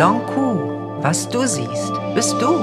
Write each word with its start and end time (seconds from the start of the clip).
Coup. 0.00 0.56
Was 1.02 1.28
du 1.28 1.46
siehst, 1.46 1.92
bist 2.14 2.32
du. 2.40 2.58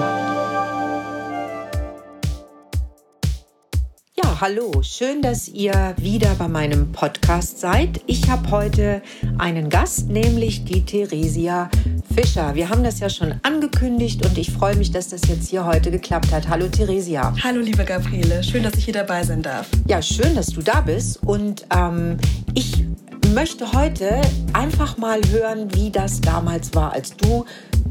Ja, 4.16 4.42
hallo. 4.42 4.82
Schön, 4.82 5.22
dass 5.22 5.48
ihr 5.48 5.94
wieder 5.98 6.34
bei 6.34 6.48
meinem 6.48 6.92
Podcast 6.92 7.60
seid. 7.60 8.02
Ich 8.08 8.28
habe 8.28 8.50
heute 8.50 9.04
einen 9.38 9.70
Gast, 9.70 10.10
nämlich 10.10 10.66
die 10.66 10.84
Theresia 10.84 11.70
Fischer. 12.12 12.56
Wir 12.56 12.72
haben 12.72 12.84
das 12.84 13.02
ja 13.02 13.10
schon 13.10 13.36
angekündigt 13.44 14.26
und 14.26 14.36
ich 14.40 14.52
freue 14.52 14.76
mich, 14.76 14.90
dass 14.90 15.10
das 15.10 15.22
jetzt 15.28 15.48
hier 15.48 15.64
heute 15.64 15.92
geklappt 15.92 16.32
hat. 16.32 16.48
Hallo 16.48 16.68
Theresia. 16.68 17.36
Hallo 17.44 17.62
liebe 17.62 17.86
Gabriele, 17.86 18.44
schön, 18.44 18.64
dass 18.64 18.74
ich 18.74 18.86
hier 18.86 18.96
dabei 18.96 19.24
sein 19.24 19.44
darf. 19.44 19.70
Ja, 19.88 20.02
schön, 20.02 20.34
dass 20.34 20.48
du 20.48 20.64
da 20.64 20.82
bist 20.82 21.22
und 21.24 21.68
ähm, 21.72 22.18
ich 22.56 22.87
möchte 23.28 23.72
heute 23.74 24.22
einfach 24.54 24.98
mal 24.98 25.22
hören, 25.30 25.74
wie 25.74 25.90
das 25.90 26.22
damals 26.22 26.74
war, 26.74 26.94
als 26.94 27.16
du 27.16 27.46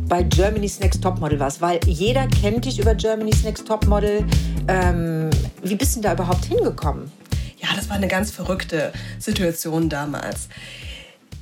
bei 0.08 0.22
Germany's 0.22 0.80
Next 0.80 1.02
Topmodel 1.02 1.40
warst, 1.40 1.60
weil 1.60 1.80
jeder 1.86 2.26
kennt 2.28 2.64
dich 2.64 2.78
über 2.78 2.94
Germany's 2.94 3.42
Next 3.42 3.66
Topmodel. 3.66 4.24
Ähm, 4.68 5.30
wie 5.62 5.74
bist 5.74 5.96
du 5.96 6.00
da 6.00 6.12
überhaupt 6.12 6.44
hingekommen? 6.44 7.10
Ja, 7.58 7.68
das 7.74 7.88
war 7.88 7.96
eine 7.96 8.08
ganz 8.08 8.30
verrückte 8.30 8.92
Situation 9.18 9.88
damals. 9.88 10.48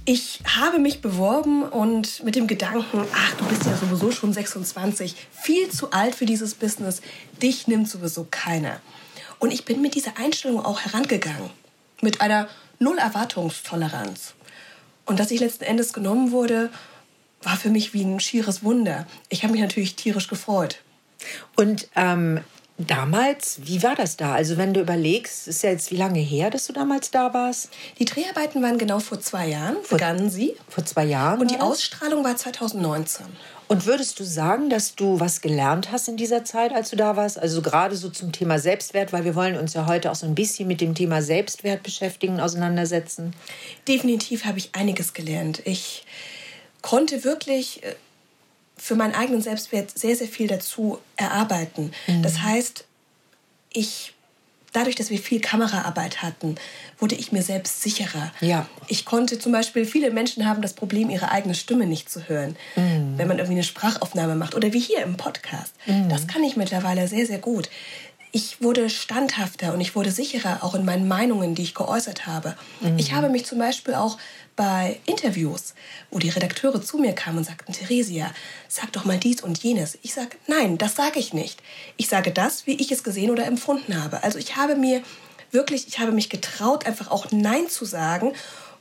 Ich 0.06 0.40
habe 0.44 0.78
mich 0.78 1.00
beworben 1.00 1.62
und 1.62 2.22
mit 2.24 2.36
dem 2.36 2.46
Gedanken, 2.46 3.00
ach, 3.14 3.34
du 3.36 3.44
bist 3.46 3.64
ja 3.64 3.76
sowieso 3.76 4.10
schon 4.10 4.32
26, 4.32 5.14
viel 5.32 5.70
zu 5.70 5.92
alt 5.92 6.14
für 6.14 6.26
dieses 6.26 6.54
Business, 6.54 7.00
dich 7.42 7.68
nimmt 7.68 7.88
sowieso 7.88 8.26
keiner. 8.30 8.80
Und 9.38 9.52
ich 9.52 9.64
bin 9.64 9.80
mit 9.80 9.94
dieser 9.94 10.18
Einstellung 10.18 10.64
auch 10.64 10.80
herangegangen, 10.80 11.50
mit 12.02 12.20
einer 12.20 12.48
null 12.78 12.98
Erwartungstoleranz. 12.98 14.34
Und 15.06 15.20
dass 15.20 15.30
ich 15.30 15.40
letzten 15.40 15.64
Endes 15.64 15.92
genommen 15.92 16.32
wurde, 16.32 16.70
war 17.42 17.56
für 17.56 17.70
mich 17.70 17.92
wie 17.92 18.02
ein 18.02 18.20
schieres 18.20 18.62
Wunder. 18.62 19.06
Ich 19.28 19.42
habe 19.42 19.52
mich 19.52 19.60
natürlich 19.60 19.96
tierisch 19.96 20.28
gefreut. 20.28 20.78
Und 21.56 21.88
ähm, 21.94 22.40
damals, 22.78 23.60
wie 23.62 23.82
war 23.82 23.94
das 23.94 24.16
da? 24.16 24.34
Also 24.34 24.56
wenn 24.56 24.74
du 24.74 24.80
überlegst, 24.80 25.46
ist 25.46 25.62
ja 25.62 25.70
jetzt 25.70 25.90
wie 25.90 25.96
lange 25.96 26.20
her, 26.20 26.50
dass 26.50 26.66
du 26.66 26.72
damals 26.72 27.10
da 27.10 27.32
warst? 27.34 27.70
Die 27.98 28.04
Dreharbeiten 28.04 28.62
waren 28.62 28.78
genau 28.78 28.98
vor 28.98 29.20
zwei 29.20 29.48
Jahren, 29.48 29.76
vor, 29.82 29.98
begannen 29.98 30.30
sie. 30.30 30.56
Vor 30.68 30.84
zwei 30.84 31.04
Jahren? 31.04 31.40
Und 31.40 31.50
die 31.50 31.60
Ausstrahlung 31.60 32.24
war 32.24 32.36
2019. 32.36 33.26
Und 33.66 33.86
würdest 33.86 34.20
du 34.20 34.24
sagen, 34.24 34.68
dass 34.68 34.94
du 34.94 35.20
was 35.20 35.40
gelernt 35.40 35.90
hast 35.90 36.08
in 36.08 36.16
dieser 36.16 36.44
Zeit, 36.44 36.72
als 36.72 36.90
du 36.90 36.96
da 36.96 37.16
warst? 37.16 37.38
Also 37.38 37.62
gerade 37.62 37.96
so 37.96 38.08
zum 38.10 38.32
Thema 38.32 38.58
Selbstwert, 38.58 39.12
weil 39.12 39.24
wir 39.24 39.34
wollen 39.34 39.56
uns 39.56 39.74
ja 39.74 39.86
heute 39.86 40.10
auch 40.10 40.14
so 40.14 40.26
ein 40.26 40.34
bisschen 40.34 40.68
mit 40.68 40.80
dem 40.80 40.94
Thema 40.94 41.22
Selbstwert 41.22 41.82
beschäftigen, 41.82 42.40
auseinandersetzen. 42.40 43.34
Definitiv 43.88 44.44
habe 44.44 44.58
ich 44.58 44.70
einiges 44.74 45.14
gelernt. 45.14 45.62
Ich 45.64 46.04
konnte 46.82 47.24
wirklich 47.24 47.82
äh, 47.82 47.94
für 48.76 48.94
meinen 48.94 49.14
eigenen 49.14 49.40
Selbstwert 49.40 49.96
sehr, 49.96 50.16
sehr 50.16 50.28
viel 50.28 50.46
dazu 50.46 50.98
erarbeiten. 51.16 51.92
Mhm. 52.06 52.22
Das 52.22 52.42
heißt, 52.42 52.84
ich 53.72 54.13
dadurch, 54.74 54.96
dass 54.96 55.08
wir 55.08 55.18
viel 55.18 55.40
Kameraarbeit 55.40 56.22
hatten, 56.22 56.56
wurde 56.98 57.14
ich 57.14 57.32
mir 57.32 57.42
selbst 57.42 57.82
sicherer. 57.82 58.32
Ja. 58.40 58.66
Ich 58.88 59.04
konnte 59.04 59.38
zum 59.38 59.52
Beispiel, 59.52 59.86
viele 59.86 60.10
Menschen 60.10 60.46
haben 60.46 60.60
das 60.60 60.74
Problem, 60.74 61.08
ihre 61.08 61.30
eigene 61.30 61.54
Stimme 61.54 61.86
nicht 61.86 62.10
zu 62.10 62.28
hören, 62.28 62.56
mm. 62.76 63.16
wenn 63.16 63.28
man 63.28 63.38
irgendwie 63.38 63.54
eine 63.54 63.62
Sprachaufnahme 63.62 64.34
macht 64.34 64.54
oder 64.54 64.72
wie 64.72 64.80
hier 64.80 65.02
im 65.02 65.16
Podcast. 65.16 65.74
Mm. 65.86 66.08
Das 66.08 66.26
kann 66.26 66.42
ich 66.42 66.56
mittlerweile 66.56 67.08
sehr, 67.08 67.26
sehr 67.26 67.38
gut. 67.38 67.70
Ich 68.36 68.60
wurde 68.60 68.90
standhafter 68.90 69.72
und 69.72 69.80
ich 69.80 69.94
wurde 69.94 70.10
sicherer 70.10 70.64
auch 70.64 70.74
in 70.74 70.84
meinen 70.84 71.06
Meinungen, 71.06 71.54
die 71.54 71.62
ich 71.62 71.72
geäußert 71.72 72.26
habe. 72.26 72.56
Mm. 72.80 72.98
Ich 72.98 73.12
habe 73.12 73.28
mich 73.28 73.46
zum 73.46 73.60
Beispiel 73.60 73.94
auch 73.94 74.18
bei 74.56 74.98
Interviews, 75.06 75.74
wo 76.10 76.18
die 76.18 76.30
Redakteure 76.30 76.82
zu 76.82 76.98
mir 76.98 77.12
kamen 77.12 77.38
und 77.38 77.44
sagten, 77.44 77.72
Theresia, 77.72 78.28
sag 78.66 78.92
doch 78.92 79.04
mal 79.04 79.18
dies 79.18 79.40
und 79.40 79.62
jenes. 79.62 79.96
Ich 80.02 80.14
sage, 80.14 80.36
nein, 80.48 80.78
das 80.78 80.96
sage 80.96 81.20
ich 81.20 81.32
nicht. 81.32 81.62
Ich 81.96 82.08
sage 82.08 82.32
das, 82.32 82.66
wie 82.66 82.74
ich 82.74 82.90
es 82.90 83.04
gesehen 83.04 83.30
oder 83.30 83.46
empfunden 83.46 84.02
habe. 84.02 84.24
Also 84.24 84.40
ich 84.40 84.56
habe 84.56 84.74
mir 84.74 85.04
wirklich, 85.52 85.86
ich 85.86 86.00
habe 86.00 86.10
mich 86.10 86.28
getraut, 86.28 86.86
einfach 86.86 87.12
auch 87.12 87.30
Nein 87.30 87.68
zu 87.68 87.84
sagen 87.84 88.32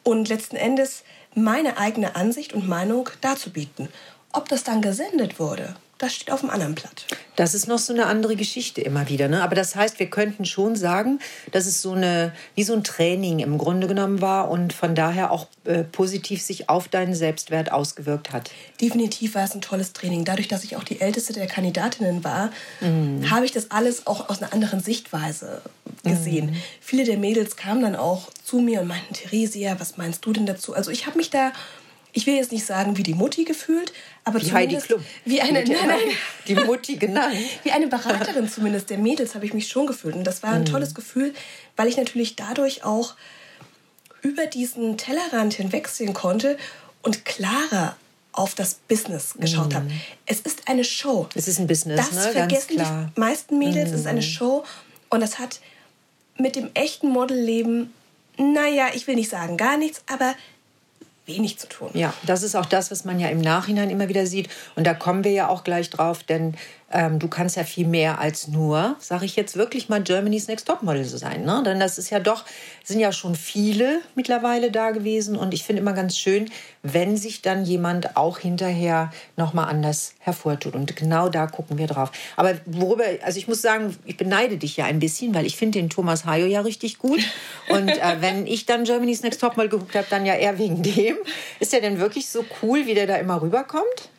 und 0.01 0.29
letzten 0.29 0.55
Endes 0.55 1.03
meine 1.35 1.77
eigene 1.77 2.15
Ansicht 2.15 2.53
und 2.53 2.67
Meinung 2.67 3.07
darzubieten. 3.21 3.89
Ob 4.31 4.49
das 4.49 4.63
dann 4.63 4.81
gesendet 4.81 5.37
wurde, 5.37 5.75
das 6.03 6.13
steht 6.13 6.31
auf 6.31 6.41
dem 6.41 6.49
anderen 6.49 6.75
Blatt. 6.75 7.05
Das 7.37 7.53
ist 7.53 7.67
noch 7.67 7.79
so 7.79 7.93
eine 7.93 8.05
andere 8.05 8.35
Geschichte 8.35 8.81
immer 8.81 9.07
wieder. 9.07 9.27
Ne? 9.29 9.41
Aber 9.41 9.55
das 9.55 9.75
heißt, 9.75 9.99
wir 9.99 10.09
könnten 10.09 10.45
schon 10.45 10.75
sagen, 10.75 11.19
dass 11.51 11.65
es 11.65 11.81
so 11.81 11.93
eine, 11.93 12.33
wie 12.55 12.63
so 12.63 12.73
ein 12.73 12.83
Training 12.83 13.39
im 13.39 13.57
Grunde 13.57 13.87
genommen 13.87 14.21
war 14.21 14.51
und 14.51 14.73
von 14.73 14.95
daher 14.95 15.31
auch 15.31 15.47
äh, 15.63 15.83
positiv 15.83 16.41
sich 16.41 16.69
auf 16.69 16.89
deinen 16.89 17.15
Selbstwert 17.15 17.71
ausgewirkt 17.71 18.33
hat. 18.33 18.51
Definitiv 18.81 19.35
war 19.35 19.45
es 19.45 19.55
ein 19.55 19.61
tolles 19.61 19.93
Training. 19.93 20.25
Dadurch, 20.25 20.49
dass 20.49 20.63
ich 20.63 20.75
auch 20.75 20.83
die 20.83 20.99
älteste 20.99 21.31
der 21.31 21.47
Kandidatinnen 21.47 22.23
war, 22.23 22.51
mhm. 22.81 23.31
habe 23.31 23.45
ich 23.45 23.51
das 23.51 23.71
alles 23.71 24.05
auch 24.05 24.29
aus 24.29 24.41
einer 24.41 24.51
anderen 24.51 24.81
Sichtweise 24.81 25.61
gesehen. 26.03 26.47
Mhm. 26.47 26.55
Viele 26.81 27.05
der 27.05 27.17
Mädels 27.17 27.55
kamen 27.55 27.81
dann 27.81 27.95
auch 27.95 28.29
zu 28.43 28.59
mir 28.59 28.81
und 28.81 28.87
meinten, 28.87 29.13
Theresia, 29.13 29.79
was 29.79 29.95
meinst 29.97 30.25
du 30.25 30.33
denn 30.33 30.45
dazu? 30.45 30.73
Also 30.73 30.91
ich 30.91 31.07
habe 31.07 31.17
mich 31.17 31.29
da 31.29 31.53
ich 32.13 32.27
will 32.27 32.35
jetzt 32.35 32.51
nicht 32.51 32.65
sagen 32.65 32.97
wie 32.97 33.03
die 33.03 33.15
Mutti 33.15 33.43
gefühlt, 33.43 33.91
aber 34.23 34.41
wie 34.41 34.51
Heidi 34.51 34.77
Klum. 34.77 35.03
wie 35.25 35.41
eine 35.41 35.63
die, 35.63 35.73
nein, 35.73 35.99
die 36.47 36.55
Mutti 36.55 36.95
genannt. 36.95 37.35
wie 37.63 37.71
eine 37.71 37.87
Beraterin 37.87 38.47
zumindest 38.47 38.89
der 38.89 38.99
Mädels 38.99 39.35
habe 39.35 39.45
ich 39.45 39.53
mich 39.53 39.67
schon 39.67 39.87
gefühlt 39.87 40.15
und 40.15 40.23
das 40.23 40.43
war 40.43 40.51
ein 40.51 40.61
mhm. 40.61 40.65
tolles 40.65 40.93
Gefühl, 40.93 41.33
weil 41.75 41.87
ich 41.87 41.97
natürlich 41.97 42.35
dadurch 42.35 42.83
auch 42.83 43.15
über 44.21 44.45
diesen 44.45 44.97
Tellerrand 44.97 45.55
hinwegsehen 45.55 46.13
konnte 46.13 46.57
und 47.01 47.25
klarer 47.25 47.97
auf 48.31 48.55
das 48.55 48.75
Business 48.87 49.35
geschaut 49.37 49.73
mm. 49.73 49.75
habe. 49.75 49.91
Es 50.25 50.39
ist 50.39 50.67
eine 50.67 50.83
Show. 50.83 51.27
Es 51.35 51.47
ist 51.47 51.59
ein 51.59 51.67
Business, 51.67 52.09
das 52.09 52.13
ne? 52.13 52.31
vergessen 52.31 52.77
die 52.77 53.19
meisten 53.19 53.59
Mädels. 53.59 53.91
Mm. 53.91 53.93
Es 53.93 53.99
ist 53.99 54.07
eine 54.07 54.21
mhm. 54.21 54.25
Show 54.25 54.63
und 55.09 55.19
das 55.19 55.37
hat 55.37 55.59
mit 56.37 56.55
dem 56.55 56.71
echten 56.73 57.09
Modelleben, 57.09 57.93
naja, 58.37 58.87
ich 58.93 59.05
will 59.05 59.15
nicht 59.15 59.29
sagen 59.29 59.57
gar 59.57 59.77
nichts, 59.77 60.01
aber 60.07 60.33
wenig 61.25 61.57
zu 61.57 61.67
tun. 61.67 61.89
Ja, 61.93 62.13
das 62.23 62.43
ist 62.43 62.55
auch 62.55 62.65
das, 62.65 62.91
was 62.91 63.05
man 63.05 63.19
ja 63.19 63.29
im 63.29 63.39
Nachhinein 63.39 63.89
immer 63.89 64.09
wieder 64.09 64.25
sieht. 64.25 64.49
Und 64.75 64.85
da 64.85 64.93
kommen 64.93 65.23
wir 65.23 65.31
ja 65.31 65.47
auch 65.47 65.63
gleich 65.63 65.89
drauf, 65.89 66.23
denn 66.23 66.55
ähm, 66.93 67.17
du 67.17 67.27
kannst 67.27 67.57
ja 67.57 67.63
viel 67.63 67.87
mehr 67.87 68.19
als 68.19 68.47
nur, 68.47 68.95
sage 68.99 69.25
ich 69.25 69.35
jetzt 69.35 69.57
wirklich 69.57 69.89
mal, 69.89 70.01
Germany's 70.01 70.47
Next 70.47 70.67
Topmodel 70.67 71.03
sein. 71.03 71.43
Ne? 71.43 71.63
Denn 71.65 71.79
das 71.79 71.97
ist 71.97 72.11
ja 72.11 72.19
doch, 72.19 72.45
sind 72.83 72.99
ja 72.99 73.11
schon 73.11 73.35
viele 73.35 74.01
mittlerweile 74.15 74.69
da 74.69 74.91
gewesen. 74.91 75.35
Und 75.35 75.53
ich 75.55 75.63
finde 75.63 75.81
immer 75.81 75.93
ganz 75.93 76.17
schön, 76.17 76.49
wenn 76.83 77.17
sich 77.17 77.41
dann 77.41 77.65
jemand 77.65 78.15
auch 78.15 78.37
hinterher 78.37 79.11
nochmal 79.37 79.69
anders 79.69 80.13
hervortut. 80.19 80.75
Und 80.75 80.95
genau 80.95 81.29
da 81.29 81.47
gucken 81.47 81.79
wir 81.79 81.87
drauf. 81.87 82.11
Aber 82.35 82.53
worüber, 82.65 83.05
also 83.23 83.39
ich 83.39 83.47
muss 83.47 83.61
sagen, 83.61 83.97
ich 84.05 84.17
beneide 84.17 84.57
dich 84.57 84.77
ja 84.77 84.85
ein 84.85 84.99
bisschen, 84.99 85.33
weil 85.33 85.47
ich 85.47 85.57
finde 85.57 85.79
den 85.79 85.89
Thomas 85.89 86.25
Hayo 86.25 86.45
ja 86.45 86.61
richtig 86.61 86.99
gut. 86.99 87.21
Und 87.69 87.89
äh, 87.89 88.17
wenn 88.19 88.45
ich 88.45 88.67
dann 88.67 88.83
Germany's 88.83 89.23
Next 89.23 89.41
Topmodel 89.41 89.69
geguckt 89.69 89.95
habe, 89.95 90.05
dann 90.11 90.27
ja 90.27 90.35
eher 90.35 90.59
wegen 90.59 90.83
dem. 90.83 91.17
Ist 91.59 91.73
der 91.73 91.81
denn 91.81 91.99
wirklich 91.99 92.29
so 92.29 92.45
cool, 92.61 92.85
wie 92.85 92.93
der 92.93 93.07
da 93.07 93.15
immer 93.15 93.41
rüberkommt? 93.41 94.12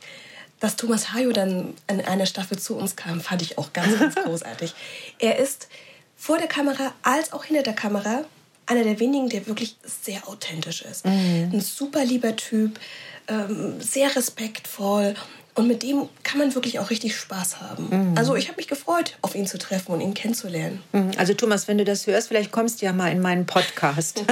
Dass 0.65 0.77
Thomas 0.77 1.13
Hayo 1.13 1.31
dann 1.31 1.75
in 1.89 2.01
einer 2.01 2.25
Staffel 2.25 2.59
zu 2.59 2.75
uns 2.77 2.97
kam, 2.97 3.21
fand 3.21 3.43
ich 3.43 3.59
auch 3.59 3.75
ganz, 3.75 3.99
ganz 3.99 4.15
großartig. 4.25 4.75
Er 5.19 5.39
ist 5.39 5.69
vor 6.17 6.39
der 6.39 6.47
Kamera 6.47 6.95
als 7.03 7.35
auch 7.35 7.45
hinter 7.45 7.63
der 7.63 7.75
Kamera 7.75 8.25
einer 8.65 8.83
der 8.83 8.99
wenigen, 8.99 9.29
der 9.29 9.47
wirklich 9.47 9.77
sehr 9.85 10.27
authentisch 10.27 10.81
ist. 10.81 11.05
Mhm. 11.05 11.51
Ein 11.53 11.61
super 11.61 12.03
lieber 12.03 12.35
Typ, 12.37 12.81
ähm, 13.29 13.79
sehr 13.79 14.17
respektvoll 14.17 15.15
und 15.55 15.69
mit 15.69 15.83
dem 15.85 16.09
kann 16.25 16.39
man 16.39 16.53
wirklich 16.55 16.81
auch 16.81 16.91
richtig 16.91 17.17
Spaß 17.17 17.61
haben. 17.61 17.89
Mhm. 17.91 18.19
Also 18.19 18.35
ich 18.35 18.49
habe 18.49 18.57
mich 18.57 18.67
gefreut, 18.67 19.17
auf 19.23 19.35
ihn 19.37 19.47
zu 19.47 19.57
treffen 19.57 19.93
und 19.93 20.01
ihn 20.01 20.13
kennenzulernen. 20.13 20.83
Mhm. 20.93 21.13
Also 21.17 21.35
Thomas, 21.35 21.69
wenn 21.69 21.79
du 21.79 21.85
das 21.85 22.07
hörst, 22.07 22.29
vielleicht 22.29 22.51
kommst 22.51 22.83
du 22.83 22.87
ja 22.87 22.93
mal 22.93 23.13
in 23.13 23.21
meinen 23.21 23.47
Podcast. 23.47 24.25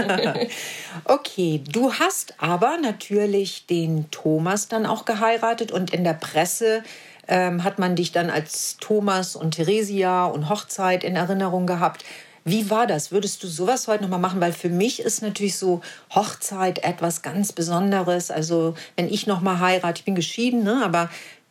okay, 1.04 1.62
du 1.70 1.92
hast 1.94 2.34
aber 2.38 2.76
natürlich 2.78 3.66
den 3.66 4.10
Thomas 4.10 4.66
dann 4.66 4.84
auch 4.84 5.04
geheiratet 5.04 5.70
und 5.70 5.94
in 5.94 6.02
der 6.02 6.14
Presse 6.14 6.82
ähm, 7.28 7.62
hat 7.62 7.78
man 7.78 7.94
dich 7.94 8.10
dann 8.10 8.28
als 8.28 8.76
Thomas 8.80 9.36
und 9.36 9.52
Theresia 9.52 10.24
und 10.26 10.48
Hochzeit 10.48 11.04
in 11.04 11.14
Erinnerung 11.14 11.66
gehabt. 11.66 12.04
Wie 12.44 12.70
war 12.70 12.86
das? 12.86 13.12
Würdest 13.12 13.42
du 13.42 13.46
sowas 13.46 13.86
heute 13.86 14.02
noch 14.02 14.10
mal 14.10 14.18
machen? 14.18 14.40
Weil 14.40 14.52
für 14.52 14.68
mich 14.68 15.00
ist 15.00 15.22
natürlich 15.22 15.56
so 15.56 15.80
Hochzeit 16.14 16.82
etwas 16.82 17.22
ganz 17.22 17.52
Besonderes. 17.52 18.30
Also 18.30 18.74
wenn 18.96 19.08
ich 19.08 19.26
noch 19.26 19.40
mal 19.40 19.60
heirate, 19.60 20.00
ich 20.00 20.04
bin 20.04 20.14
geschieden, 20.14 20.64
ne? 20.64 20.82
aber 20.84 21.08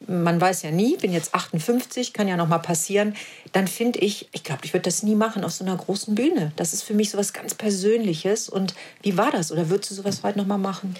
man 0.07 0.41
weiß 0.41 0.63
ja 0.63 0.71
nie, 0.71 0.97
bin 0.97 1.13
jetzt 1.13 1.35
58, 1.35 2.13
kann 2.13 2.27
ja 2.27 2.35
noch 2.35 2.47
mal 2.47 2.57
passieren, 2.57 3.15
dann 3.51 3.67
finde 3.67 3.99
ich, 3.99 4.29
ich 4.31 4.43
glaube, 4.43 4.61
ich 4.65 4.73
würde 4.73 4.83
das 4.83 5.03
nie 5.03 5.15
machen 5.15 5.43
auf 5.43 5.51
so 5.51 5.63
einer 5.63 5.77
großen 5.77 6.15
Bühne. 6.15 6.51
Das 6.55 6.73
ist 6.73 6.83
für 6.83 6.93
mich 6.93 7.11
sowas 7.11 7.33
ganz 7.33 7.53
Persönliches. 7.53 8.49
Und 8.49 8.73
wie 9.01 9.17
war 9.17 9.31
das? 9.31 9.51
Oder 9.51 9.69
würdest 9.69 9.91
du 9.91 9.95
sowas 9.95 10.21
heute 10.23 10.39
noch 10.39 10.47
mal 10.47 10.57
machen? 10.57 10.95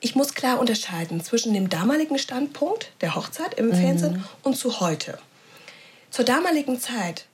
Ich 0.00 0.14
muss 0.14 0.34
klar 0.34 0.60
unterscheiden 0.60 1.22
zwischen 1.22 1.54
dem 1.54 1.68
damaligen 1.68 2.18
Standpunkt 2.18 2.92
der 3.00 3.14
Hochzeit 3.14 3.54
im 3.54 3.68
mhm. 3.68 3.74
Fernsehen 3.74 4.24
und 4.42 4.56
zu 4.56 4.80
heute. 4.80 5.18
Zur 6.10 6.24
damaligen 6.24 6.78
Zeit 6.78 7.26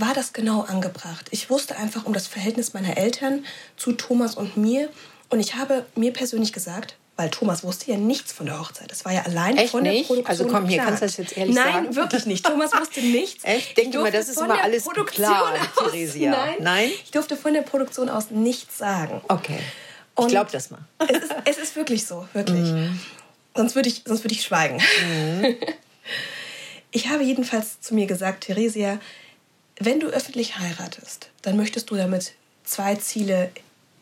war 0.00 0.14
das 0.14 0.32
genau 0.32 0.62
angebracht. 0.62 1.26
Ich 1.30 1.50
wusste 1.50 1.76
einfach 1.76 2.06
um 2.06 2.12
das 2.12 2.26
Verhältnis 2.26 2.72
meiner 2.72 2.96
Eltern 2.96 3.44
zu 3.76 3.92
Thomas 3.92 4.34
und 4.34 4.56
mir. 4.56 4.88
Und 5.28 5.40
ich 5.40 5.56
habe 5.56 5.84
mir 5.94 6.12
persönlich 6.12 6.52
gesagt, 6.52 6.96
weil 7.16 7.30
Thomas 7.30 7.64
wusste 7.64 7.90
ja 7.90 7.96
nichts 7.96 8.32
von 8.32 8.46
der 8.46 8.60
Hochzeit. 8.60 8.90
Das 8.90 9.04
war 9.04 9.12
ja 9.12 9.22
allein 9.22 9.56
Echt 9.56 9.72
von 9.72 9.82
der 9.82 9.92
nicht? 9.92 10.06
Produktion. 10.06 10.30
Also 10.30 10.46
komm, 10.46 10.68
hier 10.68 10.78
kannst 10.78 11.02
du 11.02 11.06
das 11.06 11.16
jetzt 11.16 11.36
ehrlich 11.36 11.56
Nein, 11.56 11.64
sagen. 11.64 11.84
Nein, 11.86 11.96
wirklich 11.96 12.26
nicht. 12.26 12.46
Thomas 12.46 12.72
wusste 12.72 13.00
nichts. 13.00 13.44
Echt? 13.44 13.76
Denk 13.76 13.92
mal, 13.94 14.12
das 14.12 14.28
ist 14.28 14.40
immer 14.40 14.62
alles 14.62 14.84
klar, 15.06 15.54
Theresia. 15.76 16.30
Nein, 16.30 16.54
Nein, 16.60 16.90
ich 17.04 17.10
durfte 17.10 17.36
von 17.36 17.52
der 17.52 17.62
Produktion 17.62 18.08
aus 18.08 18.30
nichts 18.30 18.78
sagen. 18.78 19.20
Okay. 19.26 19.58
Ich 20.20 20.28
glaube 20.28 20.50
das 20.52 20.70
mal. 20.70 20.80
es, 20.98 21.10
ist, 21.10 21.34
es 21.44 21.58
ist 21.58 21.76
wirklich 21.76 22.06
so, 22.06 22.26
wirklich. 22.32 22.64
Mm. 22.64 22.98
Sonst 23.54 23.76
würde 23.76 23.88
ich, 23.88 24.02
sonst 24.04 24.24
würd 24.24 24.32
ich 24.32 24.42
schweigen. 24.42 24.76
Mm. 24.76 25.44
Ich 26.90 27.08
habe 27.08 27.22
jedenfalls 27.22 27.80
zu 27.80 27.94
mir 27.94 28.06
gesagt, 28.06 28.44
Theresia, 28.44 28.98
wenn 29.80 30.00
du 30.00 30.08
öffentlich 30.08 30.58
heiratest, 30.58 31.30
dann 31.42 31.56
möchtest 31.56 31.90
du 31.90 31.96
damit 31.96 32.34
zwei 32.64 32.96
Ziele 32.96 33.50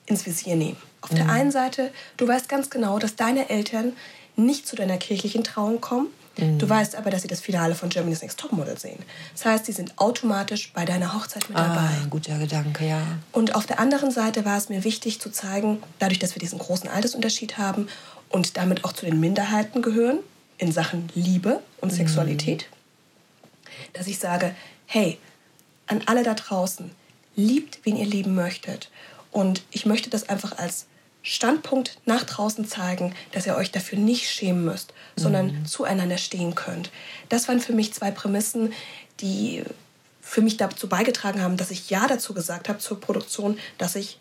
ins 0.06 0.26
Visier 0.26 0.56
nehmen. 0.56 0.76
Auf 1.02 1.12
mhm. 1.12 1.16
der 1.16 1.28
einen 1.28 1.50
Seite, 1.50 1.92
du 2.16 2.26
weißt 2.26 2.48
ganz 2.48 2.70
genau, 2.70 2.98
dass 2.98 3.16
deine 3.16 3.50
Eltern 3.50 3.92
nicht 4.36 4.66
zu 4.66 4.76
deiner 4.76 4.98
kirchlichen 4.98 5.44
Trauung 5.44 5.80
kommen. 5.80 6.08
Mhm. 6.36 6.58
Du 6.58 6.68
weißt 6.68 6.96
aber, 6.96 7.10
dass 7.10 7.22
sie 7.22 7.28
das 7.28 7.40
Finale 7.40 7.74
von 7.74 7.88
Germany's 7.88 8.22
Next 8.22 8.38
Topmodel 8.38 8.78
sehen. 8.78 8.98
Das 9.32 9.44
heißt, 9.44 9.66
sie 9.66 9.72
sind 9.72 9.98
automatisch 9.98 10.72
bei 10.72 10.84
deiner 10.84 11.14
Hochzeit 11.14 11.48
mit 11.48 11.56
dabei. 11.56 11.80
Ah, 11.80 12.06
guter 12.10 12.38
Gedanke, 12.38 12.86
ja. 12.86 13.02
Und 13.32 13.54
auf 13.54 13.66
der 13.66 13.78
anderen 13.78 14.10
Seite 14.10 14.44
war 14.44 14.58
es 14.58 14.68
mir 14.68 14.84
wichtig 14.84 15.20
zu 15.20 15.30
zeigen, 15.30 15.82
dadurch, 15.98 16.18
dass 16.18 16.34
wir 16.34 16.40
diesen 16.40 16.58
großen 16.58 16.88
Altersunterschied 16.88 17.58
haben 17.58 17.88
und 18.28 18.56
damit 18.56 18.84
auch 18.84 18.92
zu 18.92 19.06
den 19.06 19.18
Minderheiten 19.18 19.82
gehören 19.82 20.18
in 20.58 20.72
Sachen 20.72 21.08
Liebe 21.14 21.60
und 21.80 21.92
mhm. 21.92 21.96
Sexualität, 21.96 22.66
dass 23.92 24.06
ich 24.06 24.18
sage, 24.18 24.54
hey, 24.86 25.18
an 25.86 26.02
alle 26.06 26.22
da 26.22 26.34
draußen, 26.34 26.90
liebt, 27.36 27.80
wen 27.84 27.96
ihr 27.96 28.06
lieben 28.06 28.34
möchtet. 28.34 28.90
Und 29.30 29.62
ich 29.70 29.86
möchte 29.86 30.10
das 30.10 30.28
einfach 30.28 30.58
als 30.58 30.86
Standpunkt 31.22 31.98
nach 32.04 32.22
draußen 32.22 32.66
zeigen, 32.68 33.14
dass 33.32 33.46
ihr 33.46 33.56
euch 33.56 33.72
dafür 33.72 33.98
nicht 33.98 34.30
schämen 34.30 34.64
müsst, 34.64 34.94
sondern 35.16 35.46
mhm. 35.46 35.66
zueinander 35.66 36.18
stehen 36.18 36.54
könnt. 36.54 36.90
Das 37.28 37.48
waren 37.48 37.60
für 37.60 37.72
mich 37.72 37.92
zwei 37.92 38.12
Prämissen, 38.12 38.72
die 39.20 39.64
für 40.20 40.40
mich 40.40 40.56
dazu 40.56 40.88
beigetragen 40.88 41.42
haben, 41.42 41.56
dass 41.56 41.70
ich 41.70 41.90
Ja 41.90 42.06
dazu 42.06 42.32
gesagt 42.32 42.68
habe 42.68 42.78
zur 42.78 43.00
Produktion, 43.00 43.58
dass 43.78 43.96
ich 43.96 44.18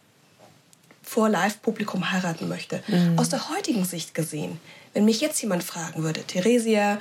vor 1.03 1.29
Live-Publikum 1.29 2.11
heiraten 2.11 2.49
möchte. 2.49 2.81
Mhm. 2.87 3.17
Aus 3.17 3.29
der 3.29 3.49
heutigen 3.49 3.85
Sicht 3.85 4.15
gesehen, 4.15 4.59
wenn 4.93 5.05
mich 5.05 5.21
jetzt 5.21 5.41
jemand 5.41 5.63
fragen 5.63 6.03
würde, 6.03 6.23
Theresia, 6.23 6.99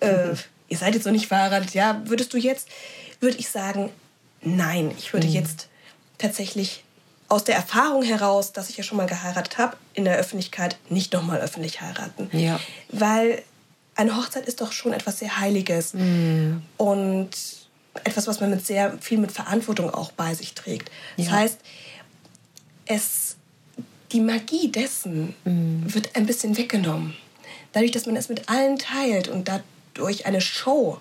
äh, 0.00 0.28
mhm. 0.28 0.38
ihr 0.68 0.78
seid 0.78 0.94
jetzt 0.94 1.04
noch 1.04 1.12
nicht 1.12 1.28
verheiratet, 1.28 1.74
ja, 1.74 2.02
würdest 2.06 2.34
du 2.34 2.38
jetzt, 2.38 2.68
würde 3.20 3.36
ich 3.38 3.48
sagen, 3.48 3.90
nein, 4.42 4.92
ich 4.96 5.12
würde 5.12 5.26
mhm. 5.26 5.34
jetzt 5.34 5.68
tatsächlich 6.18 6.84
aus 7.28 7.44
der 7.44 7.56
Erfahrung 7.56 8.02
heraus, 8.02 8.52
dass 8.52 8.70
ich 8.70 8.78
ja 8.78 8.82
schon 8.82 8.96
mal 8.96 9.06
geheiratet 9.06 9.58
habe, 9.58 9.76
in 9.92 10.04
der 10.04 10.16
Öffentlichkeit 10.16 10.78
nicht 10.88 11.12
nochmal 11.12 11.40
öffentlich 11.40 11.80
heiraten. 11.80 12.30
Ja. 12.32 12.58
Weil 12.88 13.42
eine 13.94 14.16
Hochzeit 14.16 14.46
ist 14.46 14.60
doch 14.60 14.72
schon 14.72 14.92
etwas 14.92 15.18
sehr 15.18 15.38
Heiliges 15.38 15.92
mhm. 15.92 16.62
und 16.78 17.30
etwas, 18.04 18.26
was 18.26 18.40
man 18.40 18.50
mit 18.50 18.64
sehr 18.64 18.96
viel 19.00 19.18
mit 19.18 19.32
Verantwortung 19.32 19.92
auch 19.92 20.12
bei 20.12 20.34
sich 20.34 20.54
trägt. 20.54 20.90
Das 21.16 21.26
ja. 21.26 21.32
heißt, 21.32 21.58
es, 22.86 23.36
die 24.12 24.20
Magie 24.20 24.70
dessen 24.70 25.34
mhm. 25.44 25.82
wird 25.92 26.16
ein 26.16 26.24
bisschen 26.24 26.56
weggenommen. 26.56 27.14
Dadurch, 27.72 27.90
dass 27.92 28.06
man 28.06 28.16
es 28.16 28.28
mit 28.28 28.48
allen 28.48 28.78
teilt 28.78 29.28
und 29.28 29.48
dadurch 29.48 30.24
eine 30.24 30.40
Show 30.40 30.98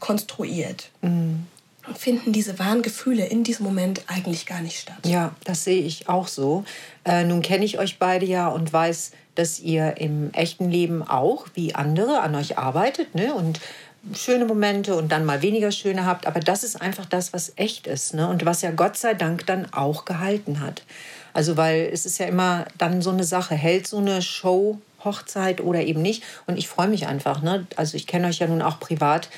konstruiert. 0.00 0.90
Mhm 1.02 1.46
finden 1.94 2.32
diese 2.32 2.58
wahren 2.58 2.82
Gefühle 2.82 3.26
in 3.26 3.44
diesem 3.44 3.64
Moment 3.64 4.02
eigentlich 4.06 4.46
gar 4.46 4.60
nicht 4.60 4.80
statt. 4.80 4.96
Ja, 5.04 5.34
das 5.44 5.64
sehe 5.64 5.82
ich 5.82 6.08
auch 6.08 6.28
so. 6.28 6.64
Äh, 7.04 7.24
nun 7.24 7.42
kenne 7.42 7.64
ich 7.64 7.78
euch 7.78 7.98
beide 7.98 8.26
ja 8.26 8.48
und 8.48 8.72
weiß, 8.72 9.12
dass 9.34 9.60
ihr 9.60 9.98
im 9.98 10.32
echten 10.32 10.70
Leben 10.70 11.06
auch 11.06 11.46
wie 11.54 11.74
andere 11.74 12.20
an 12.20 12.34
euch 12.34 12.58
arbeitet 12.58 13.14
ne? 13.14 13.34
und 13.34 13.60
schöne 14.14 14.46
Momente 14.46 14.96
und 14.96 15.12
dann 15.12 15.24
mal 15.24 15.42
weniger 15.42 15.70
schöne 15.70 16.06
habt. 16.06 16.26
Aber 16.26 16.40
das 16.40 16.64
ist 16.64 16.80
einfach 16.80 17.06
das, 17.06 17.32
was 17.32 17.52
echt 17.56 17.86
ist 17.86 18.14
ne? 18.14 18.28
und 18.28 18.44
was 18.44 18.62
ja 18.62 18.70
Gott 18.70 18.96
sei 18.96 19.14
Dank 19.14 19.46
dann 19.46 19.72
auch 19.72 20.04
gehalten 20.04 20.60
hat. 20.60 20.82
Also 21.32 21.56
weil 21.56 21.90
es 21.92 22.06
ist 22.06 22.18
ja 22.18 22.26
immer 22.26 22.64
dann 22.78 23.02
so 23.02 23.10
eine 23.10 23.24
Sache, 23.24 23.54
hält 23.54 23.86
so 23.86 23.98
eine 23.98 24.22
Show 24.22 24.78
Hochzeit 25.04 25.60
oder 25.60 25.82
eben 25.82 26.02
nicht. 26.02 26.22
Und 26.46 26.58
ich 26.58 26.68
freue 26.68 26.88
mich 26.88 27.06
einfach. 27.06 27.42
Ne? 27.42 27.66
Also 27.76 27.96
ich 27.96 28.06
kenne 28.06 28.28
euch 28.28 28.38
ja 28.38 28.46
nun 28.46 28.62
auch 28.62 28.80
privat 28.80 29.28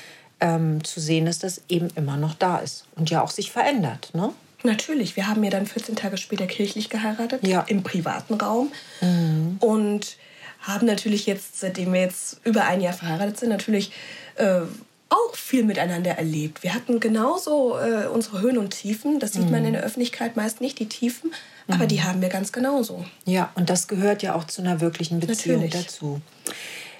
ähm, 0.41 0.83
zu 0.83 0.99
sehen 0.99 1.27
ist, 1.27 1.43
dass 1.43 1.61
eben 1.69 1.89
immer 1.95 2.17
noch 2.17 2.33
da 2.33 2.57
ist 2.57 2.85
und 2.95 3.09
ja 3.09 3.21
auch 3.21 3.31
sich 3.31 3.51
verändert. 3.51 4.11
Ne? 4.13 4.33
Natürlich, 4.63 5.15
wir 5.15 5.27
haben 5.27 5.43
ja 5.43 5.49
dann 5.49 5.65
14 5.65 5.95
Tage 5.95 6.17
später 6.17 6.47
kirchlich 6.47 6.89
geheiratet, 6.89 7.45
ja. 7.45 7.61
im 7.61 7.83
privaten 7.83 8.35
Raum. 8.35 8.71
Mhm. 9.01 9.57
Und 9.59 10.17
haben 10.61 10.85
natürlich 10.85 11.25
jetzt, 11.25 11.59
seitdem 11.59 11.93
wir 11.93 12.01
jetzt 12.01 12.41
über 12.43 12.65
ein 12.65 12.81
Jahr 12.81 12.93
verheiratet 12.93 13.39
sind, 13.39 13.49
natürlich 13.49 13.91
äh, 14.35 14.61
auch 15.09 15.35
viel 15.35 15.63
miteinander 15.63 16.11
erlebt. 16.11 16.63
Wir 16.63 16.73
hatten 16.73 16.99
genauso 16.99 17.77
äh, 17.79 18.07
unsere 18.07 18.41
Höhen 18.41 18.57
und 18.57 18.71
Tiefen. 18.71 19.19
Das 19.19 19.33
sieht 19.33 19.45
mhm. 19.45 19.51
man 19.51 19.65
in 19.65 19.73
der 19.73 19.83
Öffentlichkeit 19.83 20.35
meist 20.35 20.61
nicht, 20.61 20.77
die 20.79 20.87
Tiefen, 20.87 21.31
aber 21.67 21.85
mhm. 21.85 21.87
die 21.87 22.03
haben 22.03 22.21
wir 22.21 22.29
ganz 22.29 22.51
genauso. 22.51 23.05
Ja, 23.25 23.51
und 23.55 23.69
das 23.69 23.87
gehört 23.87 24.21
ja 24.21 24.35
auch 24.35 24.43
zu 24.43 24.61
einer 24.61 24.81
wirklichen 24.81 25.19
Beziehung 25.19 25.63
natürlich. 25.63 25.85
dazu. 25.85 26.21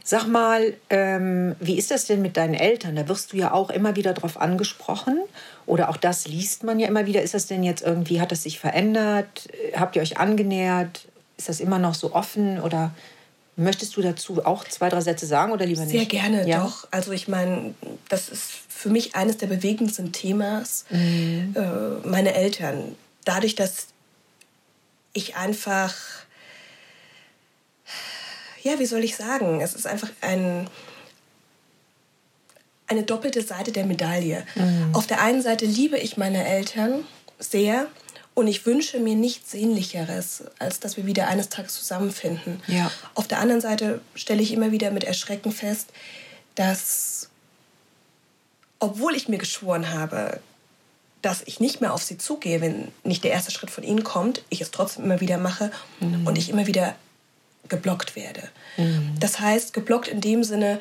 Sag 0.09 0.25
mal, 0.25 0.73
ähm, 0.89 1.55
wie 1.59 1.77
ist 1.77 1.91
das 1.91 2.05
denn 2.05 2.23
mit 2.23 2.35
deinen 2.35 2.55
Eltern? 2.55 2.95
Da 2.95 3.07
wirst 3.07 3.31
du 3.31 3.37
ja 3.37 3.51
auch 3.51 3.69
immer 3.69 3.95
wieder 3.95 4.13
drauf 4.13 4.41
angesprochen. 4.41 5.19
Oder 5.67 5.87
auch 5.89 5.97
das 5.97 6.27
liest 6.27 6.63
man 6.63 6.79
ja 6.79 6.87
immer 6.87 7.05
wieder. 7.05 7.21
Ist 7.21 7.35
das 7.35 7.45
denn 7.45 7.61
jetzt 7.61 7.83
irgendwie, 7.83 8.19
hat 8.19 8.31
das 8.31 8.41
sich 8.41 8.59
verändert? 8.59 9.49
Habt 9.75 9.95
ihr 9.95 10.01
euch 10.01 10.17
angenähert? 10.17 11.07
Ist 11.37 11.47
das 11.47 11.59
immer 11.59 11.77
noch 11.77 11.93
so 11.93 12.15
offen? 12.15 12.59
Oder 12.59 12.89
möchtest 13.55 13.97
du 13.97 14.01
dazu 14.01 14.43
auch 14.47 14.63
zwei, 14.65 14.89
drei 14.89 15.01
Sätze 15.01 15.27
sagen 15.27 15.51
oder 15.51 15.67
lieber 15.67 15.81
nicht? 15.81 15.91
Sehr 15.91 16.07
gerne, 16.07 16.47
ja? 16.47 16.63
doch. 16.63 16.87
Also 16.89 17.11
ich 17.11 17.27
meine, 17.27 17.75
das 18.07 18.29
ist 18.29 18.49
für 18.67 18.89
mich 18.89 19.13
eines 19.13 19.37
der 19.37 19.45
bewegendsten 19.45 20.11
Themas. 20.11 20.85
Mhm. 20.89 21.55
Äh, 21.55 22.07
meine 22.07 22.33
Eltern. 22.33 22.95
Dadurch, 23.25 23.53
dass 23.53 23.89
ich 25.13 25.35
einfach 25.35 25.93
ja, 28.63 28.79
wie 28.79 28.85
soll 28.85 29.03
ich 29.03 29.15
sagen? 29.15 29.61
Es 29.61 29.73
ist 29.73 29.87
einfach 29.87 30.09
ein, 30.21 30.67
eine 32.87 33.03
doppelte 33.03 33.41
Seite 33.41 33.71
der 33.71 33.85
Medaille. 33.85 34.45
Mhm. 34.55 34.89
Auf 34.93 35.07
der 35.07 35.21
einen 35.21 35.41
Seite 35.41 35.65
liebe 35.65 35.97
ich 35.97 36.17
meine 36.17 36.45
Eltern 36.45 37.05
sehr 37.37 37.87
und 38.33 38.47
ich 38.47 38.65
wünsche 38.65 38.99
mir 38.99 39.15
nichts 39.15 39.51
Sehnlicheres, 39.51 40.43
als 40.59 40.79
dass 40.79 40.97
wir 40.97 41.05
wieder 41.05 41.27
eines 41.27 41.49
Tages 41.49 41.75
zusammenfinden. 41.75 42.61
Ja. 42.67 42.91
Auf 43.13 43.27
der 43.27 43.39
anderen 43.39 43.61
Seite 43.61 44.01
stelle 44.15 44.41
ich 44.41 44.53
immer 44.53 44.71
wieder 44.71 44.91
mit 44.91 45.03
Erschrecken 45.03 45.51
fest, 45.51 45.89
dass, 46.55 47.29
obwohl 48.79 49.15
ich 49.15 49.27
mir 49.27 49.37
geschworen 49.37 49.93
habe, 49.93 50.39
dass 51.21 51.41
ich 51.45 51.59
nicht 51.59 51.81
mehr 51.81 51.93
auf 51.93 52.03
sie 52.03 52.17
zugehe, 52.17 52.61
wenn 52.61 52.91
nicht 53.03 53.23
der 53.23 53.31
erste 53.31 53.51
Schritt 53.51 53.71
von 53.71 53.83
ihnen 53.83 54.03
kommt, 54.03 54.43
ich 54.49 54.61
es 54.61 54.71
trotzdem 54.71 55.03
immer 55.03 55.19
wieder 55.19 55.37
mache 55.37 55.71
mhm. 55.99 56.25
und 56.25 56.37
ich 56.37 56.49
immer 56.49 56.65
wieder 56.65 56.95
geblockt 57.67 58.15
werde. 58.15 58.49
Mhm. 58.77 59.15
Das 59.19 59.39
heißt, 59.39 59.73
geblockt 59.73 60.07
in 60.07 60.21
dem 60.21 60.43
Sinne, 60.43 60.79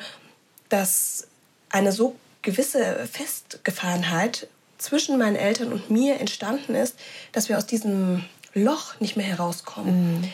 dass 0.69 1.27
eine 1.69 1.91
so 1.91 2.15
gewisse 2.41 3.07
Festgefahrenheit 3.11 4.47
zwischen 4.77 5.17
meinen 5.17 5.35
Eltern 5.35 5.73
und 5.73 5.89
mir 5.89 6.19
entstanden 6.19 6.73
ist, 6.73 6.95
dass 7.31 7.49
wir 7.49 7.57
aus 7.57 7.65
diesem 7.65 8.23
Loch 8.53 8.99
nicht 8.99 9.17
mehr 9.17 9.25
herauskommen. 9.25 10.21
Mhm. 10.21 10.31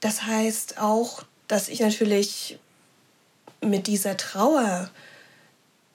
Das 0.00 0.24
heißt 0.24 0.78
auch, 0.78 1.22
dass 1.46 1.68
ich 1.68 1.80
natürlich 1.80 2.58
mit 3.60 3.86
dieser 3.86 4.16
Trauer, 4.16 4.90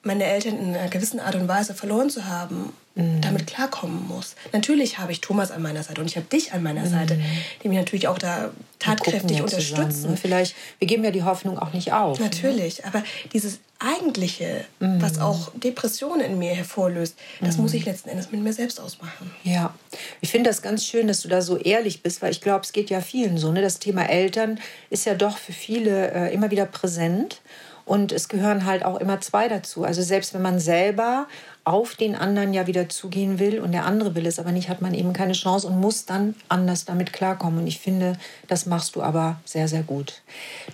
meine 0.02 0.24
Eltern 0.24 0.58
in 0.58 0.74
einer 0.74 0.88
gewissen 0.88 1.20
Art 1.20 1.34
und 1.34 1.46
Weise 1.46 1.74
verloren 1.74 2.08
zu 2.08 2.24
haben, 2.24 2.72
mhm. 2.98 3.20
damit 3.22 3.46
klarkommen 3.46 4.06
muss. 4.06 4.34
Natürlich 4.52 4.98
habe 4.98 5.12
ich 5.12 5.20
Thomas 5.20 5.50
an 5.50 5.62
meiner 5.62 5.82
Seite 5.82 6.00
und 6.00 6.06
ich 6.08 6.16
habe 6.16 6.26
dich 6.26 6.52
an 6.52 6.62
meiner 6.62 6.82
mhm. 6.82 6.90
Seite, 6.90 7.20
die 7.62 7.68
mich 7.68 7.78
natürlich 7.78 8.08
auch 8.08 8.18
da 8.18 8.50
tatkräftig 8.78 9.40
unterstützen. 9.40 9.90
Zusammen, 9.90 10.14
ne? 10.14 10.18
Vielleicht, 10.20 10.54
wir 10.78 10.86
geben 10.86 11.04
ja 11.04 11.10
die 11.10 11.22
Hoffnung 11.22 11.58
auch 11.58 11.72
nicht 11.72 11.92
auf. 11.92 12.18
Ne? 12.18 12.26
Natürlich, 12.26 12.78
ne? 12.78 12.86
aber 12.86 13.02
dieses 13.32 13.60
Eigentliche, 13.78 14.64
mhm. 14.80 15.00
was 15.00 15.20
auch 15.20 15.52
Depressionen 15.54 16.20
in 16.20 16.38
mir 16.38 16.54
hervorlöst, 16.54 17.16
das 17.40 17.56
muss 17.58 17.74
ich 17.74 17.82
mhm. 17.86 17.92
letzten 17.92 18.08
Endes 18.08 18.32
mit 18.32 18.42
mir 18.42 18.52
selbst 18.52 18.80
ausmachen. 18.80 19.30
Ja, 19.44 19.72
ich 20.20 20.30
finde 20.30 20.50
das 20.50 20.62
ganz 20.62 20.84
schön, 20.84 21.06
dass 21.06 21.20
du 21.20 21.28
da 21.28 21.42
so 21.42 21.56
ehrlich 21.56 22.02
bist, 22.02 22.20
weil 22.20 22.32
ich 22.32 22.40
glaube, 22.40 22.64
es 22.64 22.72
geht 22.72 22.90
ja 22.90 23.00
vielen 23.00 23.38
so. 23.38 23.52
Ne? 23.52 23.62
Das 23.62 23.78
Thema 23.78 24.08
Eltern 24.08 24.58
ist 24.90 25.06
ja 25.06 25.14
doch 25.14 25.38
für 25.38 25.52
viele 25.52 26.10
äh, 26.12 26.34
immer 26.34 26.50
wieder 26.50 26.66
präsent. 26.66 27.40
Und 27.88 28.12
es 28.12 28.28
gehören 28.28 28.66
halt 28.66 28.84
auch 28.84 29.00
immer 29.00 29.20
zwei 29.20 29.48
dazu. 29.48 29.82
Also 29.82 30.02
selbst 30.02 30.34
wenn 30.34 30.42
man 30.42 30.60
selber 30.60 31.26
auf 31.64 31.94
den 31.94 32.14
anderen 32.14 32.52
ja 32.52 32.66
wieder 32.66 32.88
zugehen 32.88 33.38
will 33.38 33.60
und 33.60 33.72
der 33.72 33.86
andere 33.86 34.14
will 34.14 34.26
es 34.26 34.38
aber 34.38 34.52
nicht, 34.52 34.68
hat 34.68 34.82
man 34.82 34.94
eben 34.94 35.12
keine 35.12 35.32
Chance 35.32 35.66
und 35.66 35.80
muss 35.80 36.04
dann 36.04 36.34
anders 36.48 36.84
damit 36.84 37.12
klarkommen. 37.12 37.60
Und 37.60 37.66
ich 37.66 37.80
finde, 37.80 38.18
das 38.46 38.66
machst 38.66 38.94
du 38.94 39.02
aber 39.02 39.40
sehr, 39.44 39.68
sehr 39.68 39.82
gut. 39.82 40.20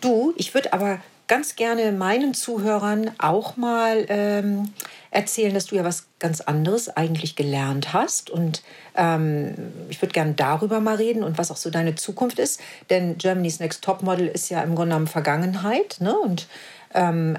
Du, 0.01 0.35
ich 0.37 0.55
würde 0.55 0.73
aber 0.73 0.99
ganz 1.27 1.57
gerne 1.57 1.93
meinen 1.93 2.35
Zuhörern 2.35 3.11
auch 3.19 3.57
mal 3.57 4.05
ähm, 4.09 4.73
erzählen, 5.11 5.55
dass 5.55 5.67
du 5.67 5.77
ja 5.77 5.85
was 5.85 6.07
ganz 6.19 6.41
anderes 6.41 6.95
eigentlich 6.95 7.37
gelernt 7.37 7.93
hast. 7.93 8.29
Und 8.29 8.63
ähm, 8.95 9.55
ich 9.89 10.03
würde 10.03 10.13
gerne 10.13 10.35
darüber 10.35 10.81
mal 10.81 10.97
reden 10.97 11.23
und 11.23 11.39
was 11.39 11.51
auch 11.51 11.57
so 11.57 11.71
deine 11.71 11.95
Zukunft 11.95 12.39
ist. 12.39 12.61
Denn 12.91 13.17
Germany's 13.17 13.61
Next 13.61 13.83
Topmodel 13.83 14.27
ist 14.27 14.51
ja 14.51 14.63
im 14.63 14.75
Grunde 14.75 14.91
genommen 14.91 15.07
Vergangenheit. 15.07 15.97
Ne? 16.01 16.15
Und 16.19 16.47
ähm, 16.95 17.39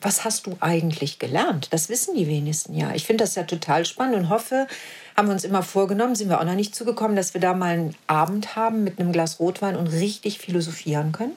was 0.00 0.24
hast 0.24 0.46
du 0.46 0.56
eigentlich 0.60 1.18
gelernt? 1.18 1.68
Das 1.70 1.88
wissen 1.88 2.16
die 2.16 2.26
wenigsten 2.26 2.76
ja. 2.76 2.92
Ich 2.94 3.06
finde 3.06 3.24
das 3.24 3.36
ja 3.36 3.44
total 3.44 3.84
spannend 3.84 4.16
und 4.16 4.28
hoffe, 4.28 4.66
haben 5.16 5.28
wir 5.28 5.32
uns 5.32 5.44
immer 5.44 5.62
vorgenommen, 5.62 6.14
sind 6.16 6.28
wir 6.28 6.40
auch 6.40 6.44
noch 6.44 6.54
nicht 6.54 6.74
zugekommen, 6.74 7.16
dass 7.16 7.34
wir 7.34 7.40
da 7.40 7.54
mal 7.54 7.74
einen 7.74 7.96
Abend 8.08 8.56
haben 8.56 8.82
mit 8.82 8.98
einem 8.98 9.12
Glas 9.12 9.38
Rotwein 9.38 9.76
und 9.76 9.86
richtig 9.88 10.38
philosophieren 10.38 11.12
können. 11.12 11.36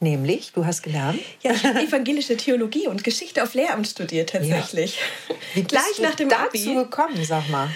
Nämlich, 0.00 0.52
du 0.52 0.64
hast 0.64 0.82
gelernt? 0.82 1.18
Ja, 1.42 1.50
ich 1.52 1.64
habe 1.64 1.80
evangelische 1.80 2.36
Theologie 2.36 2.86
und 2.86 3.02
Geschichte 3.02 3.42
auf 3.42 3.54
Lehramt 3.54 3.88
studiert 3.88 4.30
tatsächlich. 4.30 4.96
Ja. 5.28 5.34
Wie 5.54 5.62
bist 5.62 5.70
Gleich 5.70 5.96
du 5.96 6.02
nach 6.02 6.14
dem 6.14 6.28
dazu 6.28 6.46
Abi. 6.46 6.74
gekommen, 6.74 7.24
sag 7.24 7.48
mal? 7.48 7.68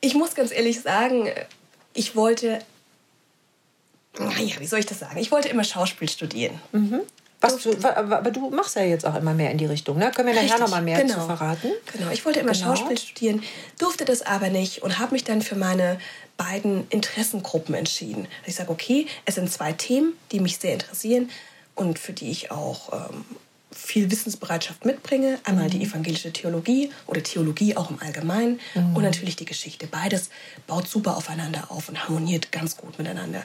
Ich 0.00 0.14
muss 0.14 0.34
ganz 0.34 0.52
ehrlich 0.52 0.82
sagen, 0.82 1.30
ich 1.94 2.14
wollte, 2.14 2.58
naja, 4.18 4.56
wie 4.58 4.66
soll 4.66 4.80
ich 4.80 4.86
das 4.86 4.98
sagen? 4.98 5.18
Ich 5.18 5.30
wollte 5.30 5.48
immer 5.48 5.64
Schauspiel 5.64 6.10
studieren. 6.10 6.60
Mhm. 6.72 7.00
Was 7.44 7.62
du, 7.62 7.76
aber 7.86 8.30
du 8.30 8.50
machst 8.50 8.76
ja 8.76 8.82
jetzt 8.82 9.06
auch 9.06 9.14
immer 9.14 9.34
mehr 9.34 9.50
in 9.50 9.58
die 9.58 9.66
Richtung, 9.66 9.98
ne? 9.98 10.10
Können 10.14 10.28
wir 10.28 10.42
nachher 10.42 10.58
noch 10.58 10.70
mal 10.70 10.82
mehr 10.82 11.00
genau. 11.00 11.14
zu 11.14 11.20
verraten? 11.26 11.68
Genau, 11.92 12.10
ich 12.10 12.24
wollte 12.24 12.40
immer 12.40 12.52
genau. 12.52 12.74
Schauspiel 12.74 12.98
studieren, 12.98 13.42
durfte 13.78 14.04
das 14.04 14.22
aber 14.22 14.48
nicht 14.48 14.82
und 14.82 14.98
habe 14.98 15.12
mich 15.12 15.24
dann 15.24 15.42
für 15.42 15.56
meine 15.56 15.98
beiden 16.36 16.86
Interessengruppen 16.88 17.74
entschieden. 17.74 18.26
Ich 18.46 18.54
sage, 18.54 18.70
okay, 18.70 19.06
es 19.24 19.34
sind 19.34 19.52
zwei 19.52 19.72
Themen, 19.72 20.14
die 20.32 20.40
mich 20.40 20.58
sehr 20.58 20.72
interessieren 20.72 21.30
und 21.74 21.98
für 21.98 22.12
die 22.12 22.30
ich 22.30 22.50
auch 22.50 22.92
ähm, 22.92 23.24
viel 23.74 24.10
Wissensbereitschaft 24.10 24.84
mitbringe. 24.84 25.38
Einmal 25.44 25.64
mhm. 25.66 25.70
die 25.70 25.82
evangelische 25.82 26.32
Theologie 26.32 26.90
oder 27.06 27.22
Theologie 27.22 27.76
auch 27.76 27.90
im 27.90 28.00
Allgemeinen 28.00 28.60
mhm. 28.74 28.96
und 28.96 29.02
natürlich 29.02 29.36
die 29.36 29.44
Geschichte. 29.44 29.86
Beides 29.86 30.30
baut 30.66 30.88
super 30.88 31.16
aufeinander 31.16 31.70
auf 31.70 31.88
und 31.88 32.04
harmoniert 32.04 32.52
ganz 32.52 32.76
gut 32.76 32.98
miteinander. 32.98 33.42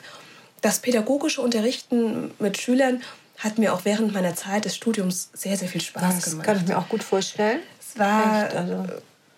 Das 0.62 0.79
pädagogische 0.79 1.41
Unterrichten 1.41 2.32
mit 2.39 2.58
Schülern 2.58 3.01
hat 3.39 3.58
mir 3.58 3.74
auch 3.74 3.86
während 3.86 4.13
meiner 4.13 4.36
Zeit 4.36 4.65
des 4.65 4.75
Studiums 4.75 5.29
sehr, 5.34 5.58
sehr 5.58 5.69
viel 5.69 5.81
Spaß 5.81 6.15
das 6.15 6.25
gemacht. 6.25 6.48
Das 6.48 6.55
kann 6.55 6.63
ich 6.63 6.69
mir 6.69 6.77
auch 6.77 6.89
gut 6.89 7.03
vorstellen. 7.03 7.60
Es 7.79 7.98
war 7.98 8.46
Echt, 8.46 8.55
also. 8.55 8.86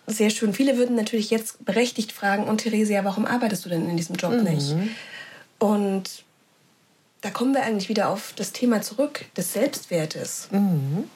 sehr 0.08 0.30
schön. 0.30 0.52
Viele 0.52 0.76
würden 0.76 0.96
natürlich 0.96 1.30
jetzt 1.30 1.64
berechtigt 1.64 2.12
fragen, 2.12 2.44
und 2.44 2.58
Theresia, 2.58 3.04
warum 3.04 3.24
arbeitest 3.24 3.64
du 3.64 3.68
denn 3.68 3.88
in 3.88 3.96
diesem 3.96 4.16
Job 4.16 4.32
mhm. 4.32 4.42
nicht? 4.42 4.74
Und 5.60 6.24
da 7.20 7.30
kommen 7.30 7.54
wir 7.54 7.62
eigentlich 7.62 7.88
wieder 7.88 8.08
auf 8.08 8.32
das 8.34 8.50
Thema 8.50 8.82
zurück, 8.82 9.24
des 9.36 9.52
Selbstwertes. 9.52 10.48
Mhm. 10.50 11.08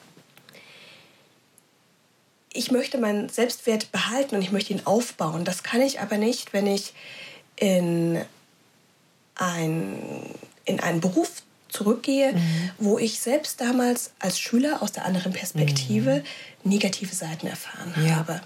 Ich 2.53 2.71
möchte 2.71 2.97
meinen 2.97 3.27
Selbstwert 3.27 3.91
behalten 3.91 4.35
und 4.35 4.41
ich 4.41 4.53
möchte 4.53 4.71
ihn 4.71 4.81
aufbauen. 4.85 5.43
Das 5.43 5.61
kann 5.61 5.81
ich 5.81 5.99
aber 5.99 6.17
nicht, 6.17 6.53
wenn 6.53 6.65
ich 6.65 6.93
in, 7.57 8.21
ein, 9.35 9.99
in 10.63 10.79
einen 10.79 11.01
Beruf 11.01 11.43
zurückgehe, 11.77 12.33
mhm. 12.33 12.69
wo 12.77 12.97
ich 12.97 13.19
selbst 13.19 13.61
damals 13.61 14.11
als 14.19 14.39
Schüler 14.39 14.81
aus 14.81 14.91
der 14.91 15.05
anderen 15.05 15.33
Perspektive 15.33 16.23
mhm. 16.63 16.71
negative 16.71 17.13
Seiten 17.13 17.47
erfahren 17.47 17.93
ja. 18.05 18.15
habe. 18.15 18.41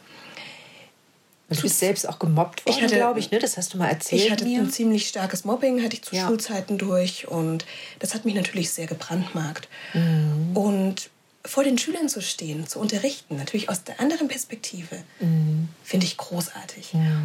Du 1.50 1.62
bist 1.62 1.80
selbst 1.80 2.08
auch 2.08 2.18
gemobbt 2.18 2.66
worden, 2.66 2.88
glaube 2.88 3.20
ich, 3.20 3.30
ne? 3.30 3.40
Das 3.40 3.58
hast 3.58 3.74
du 3.74 3.78
mal 3.78 3.90
erzählt. 3.90 4.22
Ich 4.24 4.32
hatte 4.32 4.46
mir. 4.46 4.62
ein 4.62 4.72
ziemlich 4.72 5.10
starkes 5.10 5.44
Mobbing, 5.44 5.84
hatte 5.84 5.96
ich 5.96 6.02
zu 6.02 6.16
ja. 6.16 6.26
Schulzeiten 6.26 6.78
durch 6.78 7.28
und 7.28 7.66
das 8.00 8.14
hat 8.14 8.24
mich 8.24 8.36
natürlich 8.36 8.72
sehr 8.72 8.88
gebrandmarkt. 8.88 9.68
Mhm. 9.94 10.56
Und 10.56 11.10
vor 11.44 11.64
den 11.64 11.78
Schülern 11.78 12.08
zu 12.08 12.22
stehen, 12.22 12.68
zu 12.68 12.80
unterrichten, 12.80 13.36
natürlich 13.36 13.70
aus 13.70 13.84
der 13.84 14.00
anderen 14.00 14.30
Perspektive, 14.30 15.04
mhm. 15.20 15.68
finde 15.84 16.06
ich 16.06 16.16
großartig. 16.16 16.94
Ja. 16.94 17.22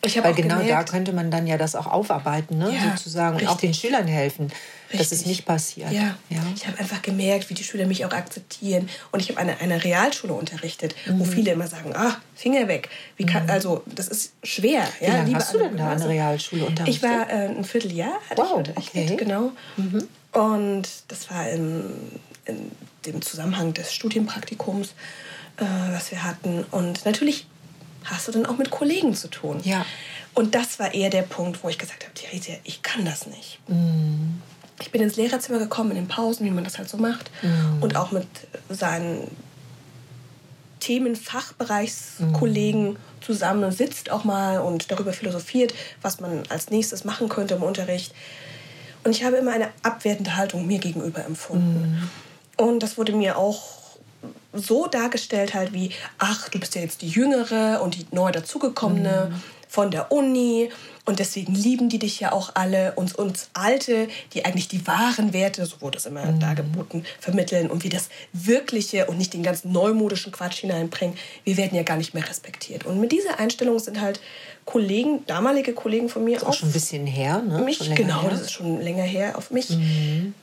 Weil 0.00 0.34
genau 0.34 0.58
gemerkt, 0.58 0.88
da 0.88 0.92
könnte 0.92 1.12
man 1.12 1.30
dann 1.30 1.46
ja 1.48 1.58
das 1.58 1.74
auch 1.74 1.86
aufarbeiten, 1.86 2.56
ne? 2.56 2.72
Ja, 2.72 2.96
sozusagen, 2.96 3.36
richtig. 3.36 3.48
und 3.48 3.54
auch 3.54 3.60
den 3.60 3.74
Schülern 3.74 4.06
helfen, 4.06 4.46
richtig. 4.92 4.98
dass 5.00 5.12
es 5.12 5.26
nicht 5.26 5.44
passiert. 5.44 5.90
Ja, 5.90 6.16
ja. 6.30 6.40
ich 6.54 6.66
habe 6.68 6.78
einfach 6.78 7.02
gemerkt, 7.02 7.50
wie 7.50 7.54
die 7.54 7.64
Schüler 7.64 7.84
mich 7.84 8.04
auch 8.04 8.12
akzeptieren. 8.12 8.88
Und 9.10 9.20
ich 9.20 9.30
habe 9.30 9.40
eine, 9.40 9.58
eine 9.60 9.82
Realschule 9.82 10.34
unterrichtet, 10.34 10.94
mhm. 11.06 11.18
wo 11.18 11.24
viele 11.24 11.50
immer 11.50 11.66
sagen, 11.66 11.92
ach, 11.96 12.20
Finger 12.36 12.68
weg. 12.68 12.90
Wie 13.16 13.26
kann, 13.26 13.44
mhm. 13.44 13.50
Also 13.50 13.82
das 13.86 14.06
ist 14.06 14.34
schwer. 14.44 14.86
Wie 15.00 15.06
ja, 15.06 15.16
lange 15.16 15.34
hast 15.34 15.52
du 15.52 15.58
denn 15.58 15.76
da 15.76 15.90
eine 15.90 16.08
Realschule 16.08 16.64
unterrichtet? 16.64 17.02
Ich 17.02 17.02
war 17.02 17.28
äh, 17.28 17.48
ein 17.48 17.64
Vierteljahr, 17.64 18.20
hatte 18.30 18.40
wow, 18.40 18.46
ich 18.50 18.56
unterrichtet, 18.56 19.10
okay. 19.10 19.16
genau. 19.16 19.52
Mhm. 19.76 20.08
Und 20.32 20.88
das 21.08 21.28
war 21.30 21.48
in, 21.50 21.82
in 22.44 22.70
dem 23.04 23.20
Zusammenhang 23.20 23.74
des 23.74 23.92
Studienpraktikums, 23.92 24.94
äh, 25.56 25.64
was 25.90 26.12
wir 26.12 26.22
hatten. 26.22 26.64
Und 26.70 27.04
natürlich 27.04 27.46
hast 28.04 28.28
du 28.28 28.32
dann 28.32 28.46
auch 28.46 28.56
mit 28.56 28.70
Kollegen 28.70 29.14
zu 29.14 29.28
tun. 29.28 29.60
Ja. 29.64 29.84
Und 30.34 30.54
das 30.54 30.78
war 30.78 30.94
eher 30.94 31.10
der 31.10 31.22
Punkt, 31.22 31.64
wo 31.64 31.68
ich 31.68 31.78
gesagt 31.78 32.04
habe, 32.04 32.14
Theresia, 32.14 32.54
ich 32.64 32.82
kann 32.82 33.04
das 33.04 33.26
nicht. 33.26 33.58
Mm. 33.66 34.40
Ich 34.80 34.92
bin 34.92 35.02
ins 35.02 35.16
Lehrerzimmer 35.16 35.58
gekommen 35.58 35.90
in 35.90 35.96
den 35.96 36.06
Pausen, 36.06 36.46
wie 36.46 36.50
man 36.50 36.62
das 36.62 36.78
halt 36.78 36.88
so 36.88 36.96
macht. 36.96 37.32
Mm. 37.42 37.82
Und 37.82 37.96
auch 37.96 38.12
mit 38.12 38.28
seinen 38.68 39.28
Themenfachbereichskollegen 40.78 42.92
mm. 42.92 42.98
zusammen 43.20 43.72
sitzt 43.72 44.10
auch 44.10 44.22
mal 44.22 44.60
und 44.60 44.92
darüber 44.92 45.12
philosophiert, 45.12 45.74
was 46.02 46.20
man 46.20 46.44
als 46.48 46.70
nächstes 46.70 47.04
machen 47.04 47.28
könnte 47.28 47.54
im 47.54 47.64
Unterricht. 47.64 48.14
Und 49.02 49.10
ich 49.10 49.24
habe 49.24 49.34
immer 49.36 49.50
eine 49.52 49.70
abwertende 49.82 50.36
Haltung 50.36 50.66
mir 50.66 50.78
gegenüber 50.78 51.24
empfunden. 51.24 52.08
Mm. 52.56 52.62
Und 52.62 52.80
das 52.82 52.96
wurde 52.96 53.12
mir 53.12 53.36
auch 53.38 53.77
so 54.52 54.86
dargestellt 54.86 55.54
halt 55.54 55.72
wie, 55.72 55.90
ach, 56.18 56.48
du 56.48 56.58
bist 56.58 56.74
ja 56.74 56.80
jetzt 56.80 57.02
die 57.02 57.08
Jüngere 57.08 57.80
und 57.82 57.96
die 57.96 58.06
neu 58.12 58.30
dazugekommene 58.32 59.30
mhm. 59.30 59.42
von 59.68 59.90
der 59.90 60.10
Uni 60.10 60.70
und 61.08 61.20
deswegen 61.20 61.54
lieben 61.54 61.88
die 61.88 61.98
dich 61.98 62.20
ja 62.20 62.32
auch 62.32 62.50
alle. 62.54 62.92
Und 62.92 63.14
uns 63.14 63.48
Alte, 63.54 64.08
die 64.34 64.44
eigentlich 64.44 64.68
die 64.68 64.86
wahren 64.86 65.32
Werte, 65.32 65.64
so 65.64 65.80
wurde 65.80 65.96
es 65.96 66.04
immer 66.04 66.26
mhm. 66.26 66.38
dargeboten, 66.38 67.06
vermitteln 67.18 67.70
und 67.70 67.82
wir 67.82 67.88
das 67.88 68.10
Wirkliche 68.34 69.06
und 69.06 69.16
nicht 69.16 69.32
den 69.32 69.42
ganzen 69.42 69.72
neumodischen 69.72 70.32
Quatsch 70.32 70.58
hineinbringen, 70.58 71.16
wir 71.44 71.56
werden 71.56 71.74
ja 71.74 71.82
gar 71.82 71.96
nicht 71.96 72.12
mehr 72.12 72.28
respektiert. 72.28 72.84
Und 72.84 73.00
mit 73.00 73.10
dieser 73.10 73.38
Einstellung 73.38 73.78
sind 73.78 74.02
halt 74.02 74.20
Kollegen, 74.66 75.24
damalige 75.26 75.72
Kollegen 75.72 76.10
von 76.10 76.24
mir 76.24 76.34
das 76.34 76.42
ist 76.42 76.48
auch 76.50 76.52
schon 76.52 76.68
ein 76.68 76.72
bisschen 76.72 77.06
her, 77.06 77.40
ne? 77.40 77.60
Mich, 77.60 77.78
genau, 77.94 78.20
her. 78.20 78.30
das 78.30 78.42
ist 78.42 78.52
schon 78.52 78.82
länger 78.82 79.04
her 79.04 79.38
auf 79.38 79.50
mich. 79.50 79.70
Mhm. 79.70 80.34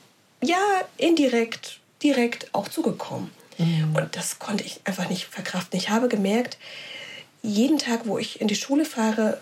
Ja, 0.42 0.58
indirekt, 0.98 1.80
direkt 2.02 2.48
auch 2.54 2.70
zugekommen. 2.70 3.30
Mhm. 3.58 3.96
Und 3.96 4.16
das 4.16 4.40
konnte 4.40 4.64
ich 4.64 4.82
einfach 4.86 5.10
nicht 5.10 5.26
verkraften. 5.26 5.78
Ich 5.78 5.90
habe 5.90 6.08
gemerkt, 6.08 6.58
jeden 7.42 7.78
Tag, 7.78 8.02
wo 8.06 8.18
ich 8.18 8.42
in 8.42 8.48
die 8.48 8.56
Schule 8.56 8.86
fahre, 8.86 9.40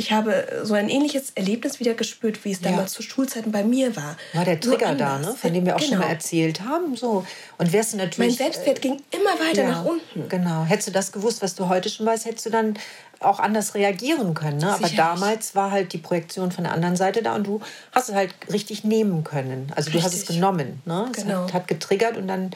ich 0.00 0.12
habe 0.12 0.60
so 0.62 0.74
ein 0.74 0.88
ähnliches 0.88 1.32
Erlebnis 1.34 1.80
wieder 1.80 1.92
gespürt, 1.92 2.44
wie 2.44 2.52
es 2.52 2.60
ja. 2.60 2.70
damals 2.70 2.92
zu 2.92 3.02
Schulzeiten 3.02 3.50
bei 3.50 3.64
mir 3.64 3.96
war. 3.96 4.16
War 4.32 4.44
der 4.44 4.60
Trigger 4.60 4.94
da, 4.94 5.18
ne? 5.18 5.34
von 5.34 5.52
dem 5.52 5.66
wir 5.66 5.74
auch 5.74 5.80
genau. 5.80 5.90
schon 5.90 5.98
mal 5.98 6.08
erzählt 6.08 6.60
haben. 6.60 6.94
So. 6.94 7.26
Und 7.58 7.72
wärst 7.72 7.94
du 7.94 7.96
natürlich. 7.96 8.18
Mein 8.18 8.30
Selbstwert 8.30 8.78
äh, 8.78 8.80
ging 8.80 9.02
immer 9.10 9.44
weiter 9.44 9.64
ja, 9.64 9.70
nach 9.70 9.84
unten. 9.84 10.28
Genau. 10.28 10.64
Hättest 10.64 10.88
du 10.88 10.92
das 10.92 11.10
gewusst, 11.10 11.42
was 11.42 11.56
du 11.56 11.68
heute 11.68 11.88
schon 11.88 12.06
weißt, 12.06 12.26
hättest 12.26 12.46
du 12.46 12.50
dann 12.50 12.74
auch 13.18 13.40
anders 13.40 13.74
reagieren 13.74 14.34
können. 14.34 14.58
Ne? 14.58 14.72
Aber 14.72 14.88
damals 14.88 15.56
war 15.56 15.72
halt 15.72 15.92
die 15.92 15.98
Projektion 15.98 16.52
von 16.52 16.62
der 16.62 16.72
anderen 16.72 16.94
Seite 16.94 17.20
da 17.20 17.34
und 17.34 17.48
du 17.48 17.60
hast 17.90 18.08
es 18.08 18.14
halt 18.14 18.32
richtig 18.52 18.84
nehmen 18.84 19.24
können. 19.24 19.72
Also 19.74 19.86
richtig. 19.86 20.00
du 20.00 20.06
hast 20.06 20.14
es 20.14 20.26
genommen. 20.26 20.80
Ne? 20.84 21.08
Es 21.10 21.24
genau. 21.24 21.42
hat, 21.42 21.54
hat 21.54 21.66
getriggert 21.66 22.16
und 22.16 22.28
dann 22.28 22.52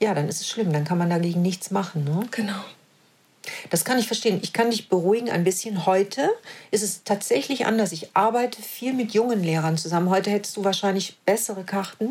ja, 0.00 0.14
dann 0.14 0.28
ist 0.28 0.40
es 0.40 0.48
schlimm. 0.48 0.72
Dann 0.72 0.84
kann 0.84 0.98
man 0.98 1.10
dagegen 1.10 1.42
nichts 1.42 1.70
machen. 1.70 2.04
Ne? 2.04 2.26
Genau. 2.30 2.60
Das 3.70 3.84
kann 3.84 3.98
ich 3.98 4.06
verstehen. 4.06 4.40
Ich 4.42 4.52
kann 4.52 4.70
dich 4.70 4.88
beruhigen 4.88 5.30
ein 5.30 5.44
bisschen. 5.44 5.86
Heute 5.86 6.30
ist 6.70 6.82
es 6.82 7.02
tatsächlich 7.04 7.66
anders. 7.66 7.92
Ich 7.92 8.10
arbeite 8.14 8.62
viel 8.62 8.92
mit 8.92 9.12
jungen 9.12 9.42
Lehrern 9.42 9.76
zusammen. 9.76 10.10
Heute 10.10 10.30
hättest 10.30 10.56
du 10.56 10.64
wahrscheinlich 10.64 11.16
bessere 11.26 11.64
Karten. 11.64 12.10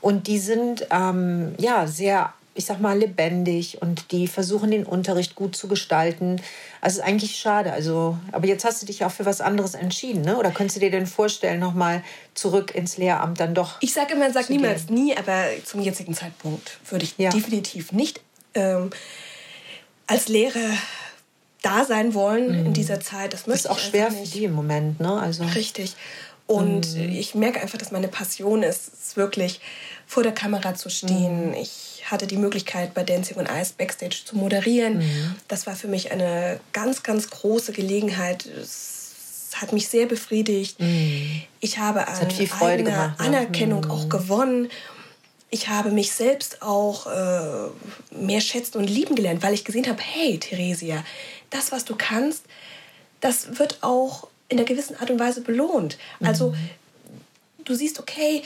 Und 0.00 0.26
die 0.26 0.38
sind 0.38 0.86
ähm, 0.90 1.54
ja 1.58 1.86
sehr 1.86 2.32
ich 2.58 2.66
sag 2.66 2.80
mal, 2.80 2.98
lebendig 2.98 3.80
und 3.80 4.10
die 4.10 4.26
versuchen, 4.26 4.72
den 4.72 4.84
Unterricht 4.84 5.36
gut 5.36 5.54
zu 5.54 5.68
gestalten. 5.68 6.42
Also 6.80 6.98
ist 6.98 7.06
eigentlich 7.06 7.36
schade. 7.36 7.72
Also, 7.72 8.18
aber 8.32 8.48
jetzt 8.48 8.64
hast 8.64 8.82
du 8.82 8.86
dich 8.86 9.04
auch 9.04 9.12
für 9.12 9.24
was 9.24 9.40
anderes 9.40 9.74
entschieden, 9.74 10.22
ne? 10.22 10.36
Oder 10.36 10.50
könntest 10.50 10.76
du 10.76 10.80
dir 10.80 10.90
denn 10.90 11.06
vorstellen, 11.06 11.60
nochmal 11.60 12.02
zurück 12.34 12.74
ins 12.74 12.96
Lehramt 12.96 13.38
dann 13.38 13.54
doch? 13.54 13.76
Ich 13.80 13.94
sage 13.94 14.14
immer, 14.14 14.32
sag 14.32 14.50
niemals 14.50 14.88
gehen? 14.88 14.96
nie, 14.96 15.16
aber 15.16 15.44
zum 15.64 15.80
jetzigen 15.80 16.14
Zeitpunkt 16.14 16.78
würde 16.90 17.04
ich 17.04 17.14
ja. 17.16 17.30
definitiv 17.30 17.92
nicht 17.92 18.20
ähm, 18.54 18.90
als 20.08 20.26
Lehrer 20.26 20.72
da 21.62 21.84
sein 21.84 22.12
wollen 22.12 22.60
mhm. 22.60 22.66
in 22.66 22.72
dieser 22.72 23.00
Zeit. 23.00 23.34
Das, 23.34 23.44
das 23.44 23.54
ist 23.54 23.70
auch 23.70 23.78
schwer 23.78 24.10
für 24.10 24.26
die 24.26 24.44
im 24.44 24.52
Moment, 24.52 24.98
ne? 24.98 25.12
Also 25.12 25.44
richtig. 25.44 25.94
Und 26.48 26.96
mhm. 26.96 27.10
ich 27.10 27.36
merke 27.36 27.60
einfach, 27.60 27.78
dass 27.78 27.92
meine 27.92 28.08
Passion 28.08 28.64
ist, 28.64 28.88
ist 28.88 29.16
wirklich 29.16 29.60
vor 30.08 30.22
der 30.22 30.32
Kamera 30.32 30.74
zu 30.74 30.88
stehen. 30.88 31.50
Mhm. 31.50 31.54
Ich 31.54 32.02
hatte 32.06 32.26
die 32.26 32.38
Möglichkeit, 32.38 32.94
bei 32.94 33.04
Dancing 33.04 33.36
on 33.36 33.46
Ice 33.46 33.74
Backstage 33.76 34.22
zu 34.24 34.36
moderieren. 34.36 34.98
Mhm. 34.98 35.34
Das 35.46 35.66
war 35.66 35.76
für 35.76 35.86
mich 35.86 36.10
eine 36.10 36.58
ganz, 36.72 37.02
ganz 37.02 37.28
große 37.28 37.72
Gelegenheit. 37.72 38.46
Es 38.46 39.50
hat 39.54 39.74
mich 39.74 39.88
sehr 39.88 40.06
befriedigt. 40.06 40.80
Mhm. 40.80 41.42
Ich 41.60 41.78
habe 41.78 42.08
eine 42.08 42.26
eigene 42.60 42.90
gemacht, 42.90 43.20
ne? 43.20 43.26
Anerkennung 43.26 43.84
mhm. 43.84 43.90
auch 43.90 44.08
gewonnen. 44.08 44.70
ich 45.50 45.68
habe 45.68 45.90
mich 45.90 46.12
selbst 46.12 46.62
auch 46.62 47.06
äh, 47.06 47.68
mehr 48.10 48.40
schätzen 48.40 48.78
und 48.78 48.88
lieben 48.88 49.14
gelernt, 49.14 49.42
weil 49.42 49.52
ich 49.52 49.64
gesehen 49.64 49.86
habe, 49.86 50.00
hey, 50.02 50.38
Theresia, 50.38 51.04
das, 51.50 51.70
was 51.70 51.84
du 51.84 51.96
kannst, 51.96 52.44
das 53.20 53.58
wird 53.58 53.78
auch 53.82 54.28
in 54.48 54.58
einer 54.58 54.66
gewissen 54.66 54.96
Art 54.96 55.10
und 55.10 55.18
Weise 55.18 55.42
belohnt. 55.42 55.98
Also 56.20 56.50
mhm. 56.50 56.56
du 57.64 57.74
siehst, 57.74 57.98
okay, 57.98 58.42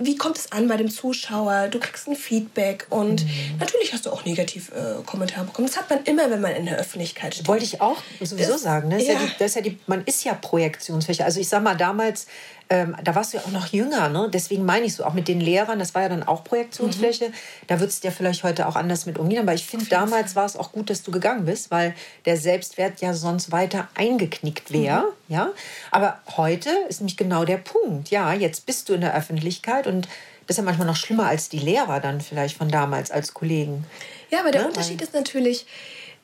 wie 0.00 0.16
kommt 0.16 0.38
es 0.38 0.52
an 0.52 0.68
bei 0.68 0.76
dem 0.76 0.88
Zuschauer? 0.88 1.68
Du 1.68 1.80
kriegst 1.80 2.06
ein 2.06 2.14
Feedback 2.14 2.86
und 2.88 3.24
mhm. 3.24 3.58
natürlich 3.58 3.92
hast 3.92 4.06
du 4.06 4.10
auch 4.10 4.24
negativ 4.24 4.70
äh, 4.70 5.02
Kommentare 5.04 5.44
bekommen. 5.44 5.66
Das 5.66 5.76
hat 5.76 5.90
man 5.90 6.04
immer, 6.04 6.30
wenn 6.30 6.40
man 6.40 6.52
in 6.52 6.66
der 6.66 6.78
Öffentlichkeit 6.78 7.34
steht. 7.34 7.48
Wollte 7.48 7.64
ich 7.64 7.80
auch 7.80 7.96
sowieso 8.20 8.52
das, 8.52 8.62
sagen. 8.62 8.88
Ne? 8.88 9.02
Ja. 9.02 9.14
Ja 9.14 9.18
die, 9.18 9.32
das 9.40 9.48
ist 9.48 9.54
ja 9.56 9.62
die, 9.62 9.78
man 9.88 10.04
ist 10.04 10.22
ja 10.22 10.34
Projektionsfläche. 10.34 11.24
Also 11.24 11.40
ich 11.40 11.48
sag 11.48 11.64
mal, 11.64 11.76
damals 11.76 12.26
ähm, 12.70 12.96
da 13.02 13.14
warst 13.14 13.32
du 13.32 13.38
ja 13.38 13.44
auch 13.44 13.50
noch 13.50 13.68
jünger, 13.68 14.08
ne? 14.10 14.28
deswegen 14.32 14.64
meine 14.64 14.84
ich 14.84 14.94
so, 14.94 15.04
auch 15.04 15.14
mit 15.14 15.26
den 15.26 15.40
Lehrern, 15.40 15.78
das 15.78 15.94
war 15.94 16.02
ja 16.02 16.08
dann 16.10 16.22
auch 16.22 16.44
Projektionsfläche, 16.44 17.28
mhm. 17.28 17.32
da 17.66 17.80
würdest 17.80 18.04
du 18.04 18.08
ja 18.08 18.12
vielleicht 18.12 18.44
heute 18.44 18.68
auch 18.68 18.76
anders 18.76 19.06
mit 19.06 19.18
umgehen, 19.18 19.40
aber 19.40 19.54
ich 19.54 19.64
finde, 19.64 19.86
damals 19.86 20.36
war 20.36 20.44
es 20.44 20.56
auch 20.56 20.72
gut, 20.72 20.90
dass 20.90 21.02
du 21.02 21.10
gegangen 21.10 21.46
bist, 21.46 21.70
weil 21.70 21.94
der 22.26 22.36
Selbstwert 22.36 23.00
ja 23.00 23.14
sonst 23.14 23.52
weiter 23.52 23.88
eingeknickt 23.94 24.72
wäre, 24.72 25.00
mhm. 25.28 25.34
ja, 25.34 25.50
aber 25.90 26.18
heute 26.36 26.70
ist 26.88 27.00
nämlich 27.00 27.16
genau 27.16 27.44
der 27.44 27.58
Punkt, 27.58 28.10
ja, 28.10 28.34
jetzt 28.34 28.66
bist 28.66 28.88
du 28.88 28.94
in 28.94 29.00
der 29.00 29.14
Öffentlichkeit 29.14 29.86
und 29.86 30.06
das 30.46 30.54
ist 30.54 30.58
ja 30.58 30.64
manchmal 30.64 30.86
noch 30.86 30.96
schlimmer 30.96 31.26
als 31.26 31.48
die 31.48 31.58
Lehrer 31.58 32.00
dann 32.00 32.20
vielleicht 32.20 32.56
von 32.56 32.70
damals 32.70 33.10
als 33.10 33.34
Kollegen. 33.34 33.84
Ja, 34.30 34.40
aber 34.40 34.50
der 34.50 34.62
ne? 34.62 34.68
Unterschied 34.68 35.00
ist 35.02 35.12
natürlich, 35.12 35.66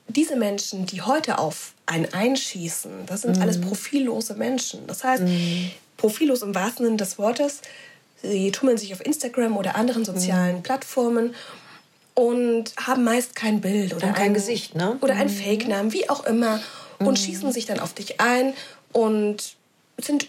diese 0.09 0.37
Menschen, 0.37 0.85
die 0.85 1.01
heute 1.01 1.39
auf 1.39 1.73
einen 1.87 2.13
einschießen, 2.13 3.07
das 3.07 3.23
sind 3.23 3.37
mhm. 3.37 3.43
alles 3.43 3.61
profillose 3.61 4.35
Menschen. 4.35 4.87
Das 4.87 5.05
heißt, 5.05 5.23
mhm 5.23 5.71
profillos 5.97 6.43
im 6.43 6.55
wahrsten 6.55 6.85
Sinne 6.87 6.97
des 6.97 7.19
Wortes. 7.19 7.61
Sie 8.23 8.51
tummeln 8.53 8.79
sich 8.79 8.93
auf 8.93 9.05
Instagram 9.05 9.57
oder 9.57 9.77
anderen 9.77 10.05
sozialen 10.05 10.57
mhm. 10.57 10.63
Plattformen 10.63 11.35
und 12.15 12.73
haben 12.77 13.05
meist 13.05 13.35
kein 13.35 13.61
Bild 13.61 13.95
oder 13.95 14.13
kein 14.13 14.29
ein, 14.29 14.35
Gesicht, 14.35 14.75
ne? 14.75 14.97
Oder 15.01 15.15
einen 15.15 15.31
mhm. 15.31 15.39
Fake-Namen, 15.43 15.93
wie 15.93 16.09
auch 16.09 16.25
immer, 16.25 16.61
und 16.99 17.09
mhm. 17.09 17.17
schießen 17.17 17.53
sich 17.53 17.67
dann 17.67 17.81
auf 17.81 17.93
dich 17.93 18.21
ein 18.21 18.55
und 18.93 19.57
sind, 19.99 20.29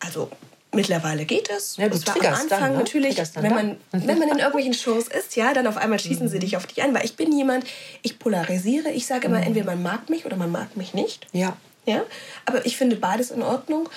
also 0.00 0.30
mittlerweile 0.72 1.24
geht 1.24 1.48
es. 1.50 1.76
Ja, 1.76 1.88
du 1.88 1.96
das 1.96 2.06
war 2.06 2.16
am 2.16 2.34
Anfang 2.34 2.48
dann, 2.48 2.72
ne? 2.72 2.78
natürlich, 2.78 3.16
wenn 3.36 3.54
man, 3.54 3.76
wenn 3.92 4.18
man 4.18 4.28
in 4.28 4.38
irgendwelchen 4.38 4.74
Shows 4.74 5.06
ist, 5.08 5.36
ja, 5.36 5.54
dann 5.54 5.66
auf 5.66 5.76
einmal 5.76 5.98
schießen 5.98 6.28
sie 6.28 6.36
mhm. 6.36 6.40
dich 6.40 6.56
auf 6.56 6.66
dich 6.66 6.82
ein, 6.82 6.92
weil 6.94 7.04
ich 7.04 7.16
bin 7.16 7.32
jemand, 7.32 7.64
ich 8.02 8.18
polarisiere, 8.18 8.90
ich 8.90 9.06
sage 9.06 9.28
immer, 9.28 9.38
mhm. 9.38 9.44
entweder 9.44 9.66
man 9.66 9.82
mag 9.82 10.10
mich 10.10 10.26
oder 10.26 10.36
man 10.36 10.50
mag 10.50 10.76
mich 10.76 10.94
nicht. 10.94 11.26
Ja. 11.32 11.56
Ja, 11.84 12.04
aber 12.46 12.64
ich 12.64 12.76
finde 12.76 12.94
beides 12.94 13.32
in 13.32 13.42
Ordnung 13.42 13.88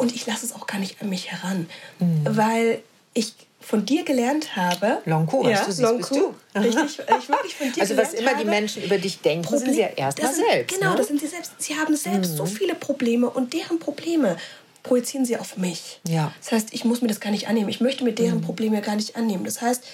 und 0.00 0.14
ich 0.14 0.26
lasse 0.26 0.46
es 0.46 0.54
auch 0.54 0.66
gar 0.66 0.78
nicht 0.78 1.00
an 1.02 1.10
mich 1.10 1.30
heran, 1.30 1.68
mhm. 1.98 2.24
weil 2.24 2.82
ich 3.12 3.34
von 3.60 3.84
dir 3.84 4.04
gelernt 4.04 4.56
habe. 4.56 5.02
Longco, 5.04 5.46
ja, 5.46 5.62
du 5.62 5.66
siehst, 5.66 5.80
Longco, 5.80 5.98
bist 5.98 6.10
du. 6.54 6.58
Richtig, 6.58 6.98
ich 6.98 7.28
wirklich 7.28 7.54
von 7.54 7.72
dir 7.72 7.82
Also 7.82 7.96
was 7.96 8.14
immer 8.14 8.30
habe, 8.30 8.42
die 8.42 8.48
Menschen 8.48 8.82
über 8.82 8.96
dich 8.96 9.20
denken, 9.20 9.44
Problem, 9.44 9.66
sind 9.66 9.74
sie 9.74 9.80
ja 9.82 9.88
erstmal 9.88 10.34
selbst. 10.34 10.74
Genau, 10.74 10.92
ne? 10.92 10.96
das 10.96 11.08
sind 11.08 11.20
sie 11.20 11.26
selbst. 11.26 11.52
Sie 11.58 11.76
haben 11.76 11.94
selbst 11.94 12.32
mhm. 12.32 12.36
so 12.36 12.46
viele 12.46 12.74
Probleme 12.74 13.28
und 13.28 13.52
deren 13.52 13.78
Probleme 13.78 14.36
projizieren 14.82 15.26
sie 15.26 15.36
auf 15.36 15.58
mich. 15.58 16.00
Ja. 16.08 16.32
Das 16.40 16.52
heißt, 16.52 16.72
ich 16.72 16.84
muss 16.86 17.02
mir 17.02 17.08
das 17.08 17.20
gar 17.20 17.30
nicht 17.30 17.48
annehmen. 17.48 17.68
Ich 17.68 17.82
möchte 17.82 18.02
mir 18.02 18.12
deren 18.12 18.38
mhm. 18.38 18.42
Probleme 18.42 18.80
gar 18.80 18.96
nicht 18.96 19.16
annehmen. 19.16 19.44
Das 19.44 19.60
heißt, 19.60 19.84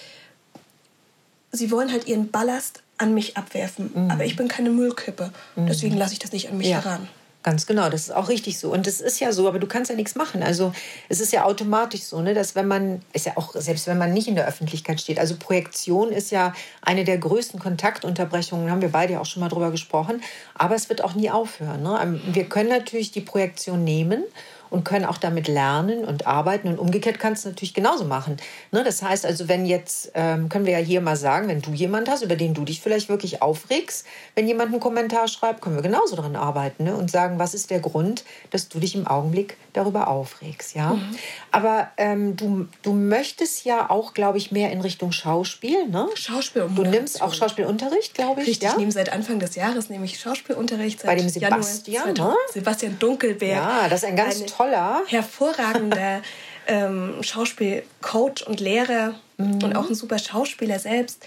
sie 1.50 1.70
wollen 1.72 1.90
halt 1.90 2.06
ihren 2.06 2.30
Ballast 2.30 2.82
an 2.96 3.12
mich 3.12 3.36
abwerfen. 3.36 3.90
Mhm. 3.92 4.10
Aber 4.10 4.25
ich 4.25 4.36
bin 4.36 4.46
keine 4.46 4.70
Müllkippe. 4.70 5.32
Mhm. 5.56 5.66
Deswegen 5.66 5.96
lasse 5.96 6.12
ich 6.12 6.20
das 6.20 6.32
nicht 6.32 6.48
an 6.48 6.58
mich 6.58 6.68
ja. 6.68 6.82
heran. 6.82 7.08
Ganz 7.46 7.64
genau, 7.64 7.88
das 7.88 8.08
ist 8.08 8.10
auch 8.10 8.28
richtig 8.28 8.58
so. 8.58 8.72
Und 8.72 8.88
es 8.88 9.00
ist 9.00 9.20
ja 9.20 9.30
so, 9.30 9.46
aber 9.46 9.60
du 9.60 9.68
kannst 9.68 9.88
ja 9.88 9.94
nichts 9.94 10.16
machen. 10.16 10.42
Also 10.42 10.72
es 11.08 11.20
ist 11.20 11.32
ja 11.32 11.44
automatisch 11.44 12.02
so, 12.02 12.20
ne, 12.20 12.34
dass 12.34 12.56
wenn 12.56 12.66
man, 12.66 13.02
ist 13.12 13.24
ja 13.24 13.36
auch, 13.36 13.54
selbst 13.54 13.86
wenn 13.86 13.98
man 13.98 14.12
nicht 14.12 14.26
in 14.26 14.34
der 14.34 14.48
Öffentlichkeit 14.48 15.00
steht, 15.00 15.20
also 15.20 15.36
Projektion 15.38 16.10
ist 16.10 16.32
ja 16.32 16.54
eine 16.82 17.04
der 17.04 17.18
größten 17.18 17.60
Kontaktunterbrechungen, 17.60 18.68
haben 18.68 18.82
wir 18.82 18.88
beide 18.88 19.12
ja 19.12 19.20
auch 19.20 19.26
schon 19.26 19.42
mal 19.42 19.48
drüber 19.48 19.70
gesprochen, 19.70 20.24
aber 20.54 20.74
es 20.74 20.88
wird 20.88 21.04
auch 21.04 21.14
nie 21.14 21.30
aufhören. 21.30 21.84
Ne? 21.84 21.96
Ähm, 22.02 22.20
wir 22.26 22.48
können 22.48 22.68
natürlich 22.68 23.12
die 23.12 23.20
Projektion 23.20 23.84
nehmen 23.84 24.24
und 24.70 24.85
können 24.85 25.04
auch 25.04 25.18
damit 25.18 25.49
lernen 25.49 26.04
und 26.04 26.26
arbeiten. 26.26 26.68
Und 26.68 26.78
umgekehrt 26.78 27.18
kannst 27.18 27.44
du 27.44 27.50
natürlich 27.50 27.75
genauso 27.75 28.04
machen. 28.04 28.37
Ne? 28.73 28.85
Das 28.85 29.02
heißt 29.02 29.26
also, 29.26 29.49
wenn 29.49 29.66
jetzt, 29.66 30.12
ähm, 30.14 30.49
können 30.49 30.66
wir 30.66 30.73
ja 30.73 30.85
hier 30.85 31.00
mal 31.00 31.17
sagen, 31.17 31.49
wenn 31.49 31.62
du 31.62 31.73
jemand 31.73 32.08
hast, 32.08 32.23
über 32.23 32.36
den 32.36 32.54
du 32.54 32.64
dich 32.64 32.80
vielleicht 32.80 33.08
wirklich 33.08 33.43
aufregst, 33.43 34.06
wenn 34.34 34.47
jemand 34.47 34.73
einen 34.73 34.80
Kommentar 34.80 35.28
schreibt, 35.28 35.60
können 35.62 35.76
wir 35.76 35.82
genauso 35.82 36.17
daran 36.17 36.36
arbeiten 36.36 36.84
ne? 36.84 36.97
und 36.97 37.10
sagen, 37.10 37.38
was 37.38 37.54
ist 37.54 37.71
der 37.71 37.80
Grund, 37.80 38.25
dass 38.50 38.69
du 38.69 38.78
dich 38.78 38.95
im 38.95 39.06
Augenblick 39.06 39.56
darüber 39.73 40.08
aufregst. 40.08 40.75
Ja? 40.75 40.95
Mhm. 40.95 41.17
Aber 41.52 41.90
ähm, 41.97 42.36
du, 42.36 42.67
du 42.82 42.93
möchtest 42.93 43.64
ja 43.64 43.90
auch, 43.90 44.14
glaube 44.14 44.38
ich, 44.38 44.50
mehr 44.50 44.73
in 44.73 44.80
Richtung 44.80 45.12
Schauspiel. 45.12 45.86
Ne? 45.88 46.08
Schauspiel. 46.14 46.69
Du 46.75 46.82
nimmst 46.82 47.23
auch 47.23 47.34
Schauspielunterricht, 47.34 48.14
glaube 48.14 48.43
ich. 48.43 48.49
Richtig, 48.49 48.64
ja? 48.64 48.73
ich 48.73 48.78
nehme 48.78 48.93
seit 48.93 49.12
Anfang 49.12 49.38
des 49.38 49.54
Jahres 49.54 49.90
nämlich 49.90 50.19
Schauspielunterricht. 50.19 51.02
Bei 51.04 51.14
dem 51.14 51.28
Sebastian. 51.28 52.14
Januar, 52.17 52.30
ne? 52.30 52.36
Sebastian 52.52 52.99
Dunkelberg. 52.99 53.56
Ja, 53.56 53.88
das 53.88 54.02
ist 54.02 54.08
ein 54.08 54.17
ganz 54.17 54.45
toller. 54.56 55.02
Hervorragender 55.06 56.23
ähm, 56.66 57.23
Schauspielcoach 57.23 58.47
und 58.47 58.60
Lehrer 58.60 59.14
mhm. 59.36 59.62
und 59.62 59.76
auch 59.76 59.88
ein 59.88 59.95
super 59.95 60.19
Schauspieler 60.19 60.78
selbst. 60.78 61.25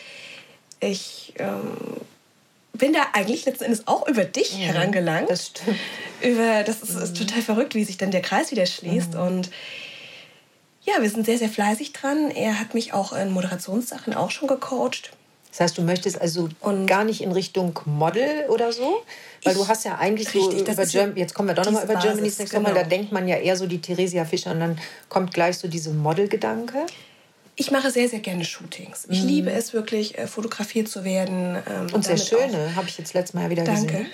Ich 0.79 1.33
ähm, 1.37 1.77
bin 2.73 2.93
da 2.93 3.01
eigentlich 3.13 3.45
letzten 3.45 3.65
Endes 3.65 3.87
auch 3.87 4.07
über 4.07 4.23
dich 4.23 4.57
ja, 4.57 4.67
herangelangt. 4.67 5.29
Das 5.29 5.47
stimmt. 5.47 5.77
Über, 6.21 6.63
das 6.63 6.81
ist, 6.81 6.95
mhm. 6.95 7.03
ist, 7.03 7.17
total 7.17 7.41
verrückt, 7.41 7.75
wie 7.75 7.83
sich 7.83 7.97
dann 7.97 8.11
der 8.11 8.21
Kreis 8.21 8.51
wieder 8.51 8.65
schließt. 8.65 9.13
Mhm. 9.13 9.19
Und 9.21 9.49
ja, 10.83 11.01
wir 11.01 11.09
sind 11.09 11.25
sehr, 11.25 11.37
sehr 11.37 11.49
fleißig 11.49 11.93
dran. 11.93 12.31
Er 12.31 12.59
hat 12.59 12.73
mich 12.73 12.93
auch 12.93 13.13
in 13.13 13.31
Moderationssachen 13.31 14.13
auch 14.13 14.31
schon 14.31 14.47
gecoacht. 14.47 15.11
Das 15.51 15.61
heißt, 15.61 15.77
du 15.77 15.81
möchtest 15.81 16.21
also 16.21 16.49
und 16.59 16.85
gar 16.85 17.03
nicht 17.03 17.21
in 17.21 17.31
Richtung 17.31 17.77
Model 17.85 18.45
oder 18.49 18.71
so? 18.71 19.01
Weil 19.43 19.55
du 19.55 19.67
hast 19.67 19.83
ja 19.83 19.97
eigentlich 19.97 20.27
richtig, 20.33 20.65
so 20.65 20.71
über 20.73 20.85
Germ 20.85 21.17
jetzt 21.17 21.33
kommen 21.33 21.47
wir 21.47 21.55
doch 21.55 21.65
nochmal 21.65 21.85
über 21.85 21.95
Basis, 21.95 22.09
Germany's 22.09 22.39
Next 22.39 22.53
genau. 22.53 22.73
da 22.73 22.83
denkt 22.83 23.11
man 23.11 23.27
ja 23.27 23.37
eher 23.37 23.55
so 23.55 23.65
die 23.65 23.81
Theresia 23.81 24.25
Fischer 24.25 24.51
und 24.51 24.59
dann 24.59 24.79
kommt 25.07 25.33
gleich 25.33 25.57
so 25.57 25.67
diese 25.67 25.91
Model-Gedanke. 25.91 26.85
Ich 27.55 27.71
mache 27.71 27.91
sehr, 27.91 28.07
sehr 28.07 28.19
gerne 28.19 28.45
Shootings. 28.45 29.07
Ich 29.09 29.21
mhm. 29.21 29.27
liebe 29.27 29.51
es 29.51 29.73
wirklich, 29.73 30.17
äh, 30.17 30.27
fotografiert 30.27 30.87
zu 30.87 31.03
werden. 31.03 31.57
Ähm, 31.69 31.93
und 31.93 32.05
sehr 32.05 32.17
schöne, 32.17 32.75
habe 32.75 32.87
ich 32.87 32.97
jetzt 32.97 33.13
letztes 33.13 33.33
Mal 33.33 33.49
wieder 33.49 33.63
danke. 33.65 33.85
gesehen. 33.85 34.07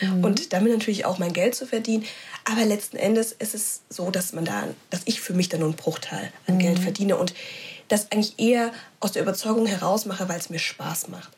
Mhm. 0.00 0.24
Und 0.24 0.52
damit 0.52 0.72
natürlich 0.72 1.04
auch 1.04 1.18
mein 1.18 1.32
Geld 1.32 1.54
zu 1.54 1.66
verdienen. 1.66 2.04
Aber 2.44 2.64
letzten 2.64 2.96
Endes 2.96 3.32
ist 3.32 3.54
es 3.54 3.82
so, 3.88 4.10
dass 4.10 4.32
man 4.32 4.44
da, 4.44 4.68
dass 4.90 5.00
ich 5.06 5.20
für 5.20 5.34
mich 5.34 5.48
dann 5.48 5.60
nur 5.60 5.70
einen 5.70 5.76
Bruchteil 5.76 6.32
an 6.46 6.54
mhm. 6.54 6.58
Geld 6.60 6.78
verdiene 6.78 7.16
und 7.16 7.34
das 7.88 8.10
eigentlich 8.10 8.38
eher 8.38 8.72
aus 9.00 9.12
der 9.12 9.22
Überzeugung 9.22 9.66
heraus 9.66 10.06
mache, 10.06 10.28
weil 10.28 10.38
es 10.38 10.50
mir 10.50 10.58
Spaß 10.58 11.08
macht. 11.08 11.30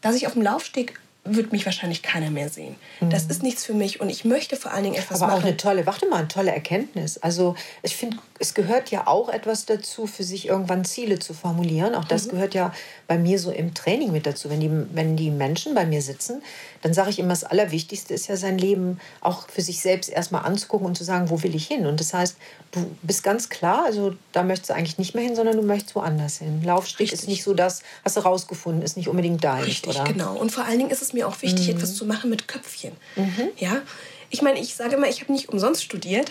Dass 0.00 0.14
ich 0.14 0.26
auf 0.26 0.34
dem 0.34 0.42
Laufsteg 0.42 0.98
wird 1.34 1.52
mich 1.52 1.64
wahrscheinlich 1.64 2.02
keiner 2.02 2.30
mehr 2.30 2.48
sehen. 2.48 2.76
Mhm. 3.00 3.10
Das 3.10 3.26
ist 3.26 3.42
nichts 3.42 3.64
für 3.64 3.74
mich 3.74 4.00
und 4.00 4.08
ich 4.08 4.24
möchte 4.24 4.56
vor 4.56 4.72
allen 4.72 4.84
Dingen 4.84 4.96
etwas 4.96 5.22
Aber 5.22 5.32
machen. 5.32 5.42
auch 5.42 5.46
eine 5.46 5.56
tolle, 5.56 5.86
warte 5.86 6.06
mal, 6.08 6.18
eine 6.18 6.28
tolle 6.28 6.52
Erkenntnis. 6.52 7.18
Also 7.18 7.54
ich 7.82 7.96
finde, 7.96 8.18
es 8.38 8.54
gehört 8.54 8.90
ja 8.90 9.06
auch 9.06 9.28
etwas 9.28 9.66
dazu, 9.66 10.06
für 10.06 10.24
sich 10.24 10.48
irgendwann 10.48 10.84
Ziele 10.84 11.18
zu 11.18 11.34
formulieren. 11.34 11.94
Auch 11.94 12.04
das 12.04 12.26
mhm. 12.26 12.30
gehört 12.30 12.54
ja 12.54 12.72
bei 13.06 13.18
mir 13.18 13.38
so 13.38 13.50
im 13.50 13.74
Training 13.74 14.12
mit 14.12 14.26
dazu. 14.26 14.50
Wenn 14.50 14.60
die, 14.60 14.70
wenn 14.92 15.16
die 15.16 15.30
Menschen 15.30 15.74
bei 15.74 15.86
mir 15.86 16.02
sitzen, 16.02 16.42
dann 16.82 16.94
sage 16.94 17.10
ich 17.10 17.18
immer, 17.18 17.30
das 17.30 17.44
Allerwichtigste 17.44 18.14
ist 18.14 18.28
ja 18.28 18.36
sein 18.36 18.58
Leben 18.58 19.00
auch 19.20 19.48
für 19.48 19.62
sich 19.62 19.80
selbst 19.80 20.08
erstmal 20.10 20.44
anzugucken 20.44 20.86
und 20.86 20.96
zu 20.96 21.04
sagen, 21.04 21.30
wo 21.30 21.42
will 21.42 21.54
ich 21.54 21.66
hin? 21.66 21.86
Und 21.86 22.00
das 22.00 22.14
heißt, 22.14 22.36
du 22.72 22.86
bist 23.02 23.22
ganz 23.22 23.48
klar, 23.48 23.84
also 23.84 24.14
da 24.32 24.42
möchtest 24.42 24.70
du 24.70 24.74
eigentlich 24.74 24.98
nicht 24.98 25.14
mehr 25.14 25.24
hin, 25.24 25.34
sondern 25.34 25.56
du 25.56 25.62
möchtest 25.62 25.94
woanders 25.94 26.38
hin. 26.38 26.62
Laufsteg 26.64 27.00
Richtig. 27.00 27.20
ist 27.20 27.28
nicht 27.28 27.42
so 27.42 27.54
das, 27.54 27.82
hast 28.04 28.16
du 28.16 28.20
rausgefunden, 28.20 28.82
ist 28.82 28.96
nicht 28.96 29.08
unbedingt 29.08 29.42
dein. 29.42 29.64
Richtig, 29.64 29.96
oder? 29.96 30.04
genau. 30.04 30.36
Und 30.36 30.52
vor 30.52 30.64
allen 30.64 30.78
Dingen 30.78 30.90
ist 30.90 31.02
es 31.02 31.12
mir 31.12 31.17
auch 31.24 31.42
wichtig, 31.42 31.68
mhm. 31.68 31.76
etwas 31.76 31.94
zu 31.94 32.04
machen 32.06 32.30
mit 32.30 32.48
Köpfchen. 32.48 32.92
Mhm. 33.16 33.48
Ja, 33.56 33.82
ich 34.30 34.42
meine, 34.42 34.60
ich 34.60 34.74
sage 34.74 34.96
immer, 34.96 35.08
ich 35.08 35.22
habe 35.22 35.32
nicht 35.32 35.48
umsonst 35.48 35.82
studiert. 35.82 36.30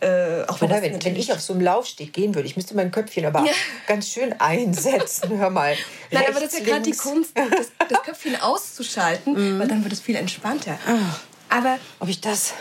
Äh, 0.00 0.44
auch 0.48 0.60
Wobei, 0.60 0.82
wenn, 0.82 1.04
wenn, 1.04 1.16
ich 1.16 1.32
auf 1.32 1.40
so 1.40 1.52
einem 1.52 1.62
Laufsteg 1.62 2.12
gehen 2.12 2.34
würde, 2.34 2.48
ich 2.48 2.56
müsste 2.56 2.74
mein 2.74 2.90
Köpfchen 2.90 3.26
aber 3.26 3.44
ja. 3.44 3.52
ganz 3.86 4.08
schön 4.08 4.32
einsetzen. 4.40 5.38
Hör 5.38 5.50
mal. 5.50 5.76
Nein, 6.10 6.22
rechts, 6.22 6.36
aber 6.36 6.44
das 6.44 6.54
ist 6.54 6.58
ja 6.60 6.64
gerade 6.64 6.82
die 6.82 6.96
Kunst, 6.96 7.32
das, 7.34 7.70
das 7.88 8.02
Köpfchen 8.02 8.40
auszuschalten, 8.40 9.32
mm. 9.56 9.58
weil 9.58 9.68
dann 9.68 9.84
wird 9.84 9.92
es 9.92 10.00
viel 10.00 10.16
entspannter. 10.16 10.78
Ach, 10.86 11.20
aber 11.50 11.78
ob 12.00 12.08
ich 12.08 12.20
das. 12.20 12.54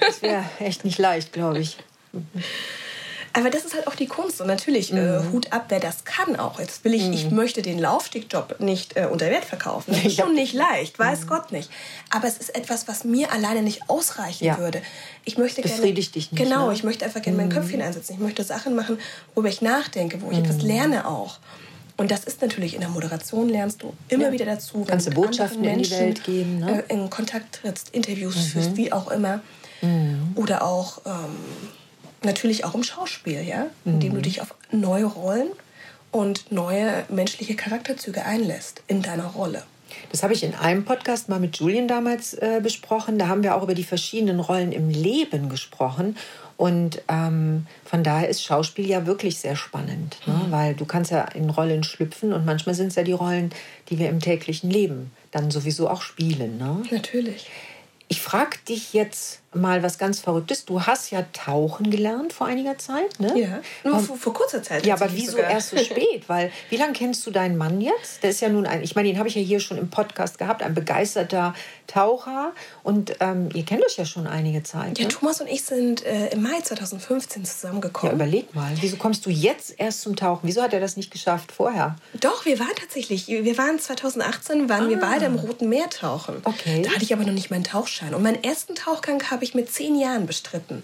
Das 0.00 0.22
wäre 0.22 0.44
echt 0.60 0.84
nicht 0.84 0.98
leicht, 0.98 1.32
glaube 1.32 1.58
ich. 1.58 1.76
Aber 3.36 3.50
das 3.50 3.66
ist 3.66 3.74
halt 3.74 3.86
auch 3.86 3.94
die 3.94 4.06
Kunst. 4.06 4.40
Und 4.40 4.46
natürlich, 4.46 4.92
äh, 4.92 4.96
mhm. 4.96 5.28
äh, 5.28 5.32
Hut 5.32 5.52
ab, 5.52 5.66
wer 5.68 5.78
das 5.78 6.04
kann 6.04 6.36
auch. 6.36 6.58
Jetzt 6.58 6.84
will 6.84 6.94
ich, 6.94 7.04
mhm. 7.04 7.12
ich 7.12 7.30
möchte 7.30 7.60
den 7.60 7.78
Laufstegjob 7.78 8.60
nicht 8.60 8.96
äh, 8.96 9.08
unter 9.10 9.26
Wert 9.30 9.44
verkaufen. 9.44 9.94
Das 9.96 10.04
ist 10.04 10.20
schon 10.20 10.34
nicht 10.34 10.54
leicht, 10.54 10.98
weiß 10.98 11.22
mhm. 11.22 11.26
Gott 11.26 11.52
nicht. 11.52 11.70
Aber 12.10 12.26
es 12.28 12.38
ist 12.38 12.54
etwas, 12.54 12.88
was 12.88 13.04
mir 13.04 13.32
alleine 13.32 13.62
nicht 13.62 13.88
ausreichen 13.88 14.44
ja. 14.44 14.58
würde. 14.58 14.80
Ich 15.24 15.36
möchte 15.36 15.60
Befriedigt 15.60 16.12
gerne, 16.12 16.24
dich 16.24 16.32
nicht. 16.32 16.36
Genau, 16.36 16.68
ne? 16.68 16.74
ich 16.74 16.84
möchte 16.84 17.04
einfach 17.04 17.20
gerne 17.20 17.36
mein 17.36 17.48
mhm. 17.48 17.52
Köpfchen 17.52 17.82
einsetzen. 17.82 18.14
Ich 18.14 18.18
möchte 18.20 18.42
Sachen 18.42 18.74
machen, 18.74 18.98
worüber 19.34 19.48
ich 19.48 19.60
nachdenke, 19.60 20.22
wo 20.22 20.30
ich 20.30 20.38
etwas 20.38 20.58
mhm. 20.58 20.68
lerne 20.68 21.08
auch. 21.08 21.38
Und 21.98 22.10
das 22.10 22.24
ist 22.24 22.42
natürlich 22.42 22.74
in 22.74 22.80
der 22.80 22.90
Moderation 22.90 23.48
lernst 23.48 23.82
du 23.82 23.92
immer 24.08 24.26
ja. 24.26 24.32
wieder 24.32 24.44
dazu. 24.44 24.80
Wenn 24.80 24.86
Kannst 24.86 25.08
du 25.08 25.10
Botschaften 25.12 25.62
Menschen, 25.62 25.78
in 25.78 25.82
die 25.82 25.90
Welt 25.90 26.24
geben. 26.24 26.58
Ne? 26.60 26.84
Äh, 26.88 26.92
in 26.92 27.10
Kontakt 27.10 27.60
trittst, 27.62 27.94
Interviews 27.94 28.36
mhm. 28.36 28.40
führst, 28.40 28.76
wie 28.76 28.92
auch 28.92 29.10
immer. 29.10 29.40
Mhm. 29.82 30.32
Oder 30.36 30.62
auch 30.62 31.00
ähm, 31.06 31.36
natürlich 32.26 32.64
auch 32.64 32.74
im 32.74 32.82
Schauspiel, 32.82 33.42
ja, 33.42 33.66
indem 33.84 34.12
du 34.12 34.18
mhm. 34.18 34.22
dich 34.22 34.40
auf 34.40 34.54
neue 34.70 35.06
Rollen 35.06 35.48
und 36.12 36.52
neue 36.52 37.04
menschliche 37.08 37.56
Charakterzüge 37.56 38.24
einlässt 38.24 38.82
in 38.86 39.02
deiner 39.02 39.26
Rolle. 39.26 39.62
Das 40.10 40.22
habe 40.22 40.32
ich 40.32 40.42
in 40.42 40.54
einem 40.54 40.84
Podcast 40.84 41.28
mal 41.28 41.40
mit 41.40 41.56
Julien 41.56 41.88
damals 41.88 42.34
äh, 42.34 42.60
besprochen. 42.62 43.18
Da 43.18 43.28
haben 43.28 43.42
wir 43.42 43.54
auch 43.54 43.62
über 43.62 43.74
die 43.74 43.84
verschiedenen 43.84 44.40
Rollen 44.40 44.72
im 44.72 44.90
Leben 44.90 45.48
gesprochen. 45.48 46.16
Und 46.56 47.02
ähm, 47.08 47.66
von 47.84 48.02
daher 48.02 48.28
ist 48.28 48.42
Schauspiel 48.42 48.88
ja 48.88 49.06
wirklich 49.06 49.38
sehr 49.38 49.56
spannend, 49.56 50.16
ne? 50.26 50.32
Mhm. 50.32 50.52
weil 50.52 50.74
du 50.74 50.86
kannst 50.86 51.10
ja 51.10 51.22
in 51.22 51.50
Rollen 51.50 51.84
schlüpfen 51.84 52.32
und 52.32 52.46
manchmal 52.46 52.74
sind 52.74 52.88
es 52.88 52.94
ja 52.94 53.02
die 53.02 53.12
Rollen, 53.12 53.50
die 53.90 53.98
wir 53.98 54.08
im 54.08 54.20
täglichen 54.20 54.70
Leben 54.70 55.10
dann 55.32 55.50
sowieso 55.50 55.88
auch 55.90 56.00
spielen. 56.00 56.56
Ne? 56.56 56.82
Natürlich. 56.90 57.50
Ich 58.08 58.22
frage 58.22 58.56
dich 58.68 58.94
jetzt 58.94 59.40
mal 59.56 59.82
was 59.82 59.98
ganz 59.98 60.20
Verrücktes. 60.20 60.64
Du 60.64 60.82
hast 60.82 61.10
ja 61.10 61.24
tauchen 61.32 61.90
gelernt 61.90 62.32
vor 62.32 62.46
einiger 62.46 62.78
Zeit, 62.78 63.18
ne? 63.20 63.38
Ja, 63.38 63.60
nur 63.84 64.00
vor, 64.00 64.16
vor, 64.16 64.34
kurzer 64.34 64.62
Zeit. 64.62 64.86
Ja, 64.86 64.94
aber 64.94 65.12
wieso 65.12 65.32
sogar. 65.32 65.50
erst 65.50 65.70
so 65.70 65.78
spät? 65.78 66.24
Weil, 66.28 66.50
wie 66.70 66.76
lange 66.76 66.92
kennst 66.92 67.26
du 67.26 67.30
deinen 67.30 67.56
Mann 67.56 67.80
jetzt? 67.80 68.22
Der 68.22 68.30
ist 68.30 68.40
ja 68.40 68.48
nun 68.48 68.66
ein, 68.66 68.82
ich 68.82 68.94
meine, 68.94 69.08
den 69.08 69.18
habe 69.18 69.28
ich 69.28 69.34
ja 69.34 69.42
hier 69.42 69.60
schon 69.60 69.78
im 69.78 69.90
Podcast 69.90 70.38
gehabt, 70.38 70.62
ein 70.62 70.74
begeisterter 70.74 71.54
Taucher. 71.86 72.52
Und 72.82 73.16
ähm, 73.20 73.48
ihr 73.54 73.64
kennt 73.64 73.84
euch 73.84 73.96
ja 73.96 74.04
schon 74.04 74.26
einige 74.26 74.62
Zeit. 74.62 74.98
Ja, 74.98 75.04
ne? 75.04 75.10
Thomas 75.10 75.40
und 75.40 75.48
ich 75.48 75.64
sind 75.64 76.04
äh, 76.04 76.28
im 76.28 76.42
Mai 76.42 76.60
2015 76.62 77.44
zusammengekommen. 77.44 78.18
Ja, 78.18 78.24
überleg 78.24 78.54
mal, 78.54 78.72
wieso 78.80 78.96
kommst 78.96 79.26
du 79.26 79.30
jetzt 79.30 79.74
erst 79.78 80.02
zum 80.02 80.16
Tauchen? 80.16 80.46
Wieso 80.48 80.62
hat 80.62 80.72
er 80.72 80.80
das 80.80 80.96
nicht 80.96 81.10
geschafft 81.10 81.52
vorher? 81.52 81.96
Doch, 82.20 82.44
wir 82.44 82.58
waren 82.58 82.74
tatsächlich, 82.78 83.28
wir 83.28 83.58
waren 83.58 83.78
2018, 83.78 84.68
waren 84.68 84.86
ah. 84.86 84.88
wir 84.88 84.98
beide 84.98 85.26
im 85.26 85.36
Roten 85.36 85.68
Meer 85.68 85.88
tauchen. 85.90 86.36
Okay. 86.44 86.82
Da 86.82 86.90
hatte 86.90 87.02
ich 87.02 87.12
aber 87.12 87.24
noch 87.24 87.32
nicht 87.32 87.50
meinen 87.50 87.64
Tauchschein. 87.64 88.14
Und 88.14 88.22
meinen 88.22 88.42
ersten 88.42 88.74
Tauchgang 88.74 89.22
habe 89.30 89.44
ich 89.44 89.45
mit 89.54 89.70
zehn 89.72 89.98
Jahren 89.98 90.26
bestritten. 90.26 90.82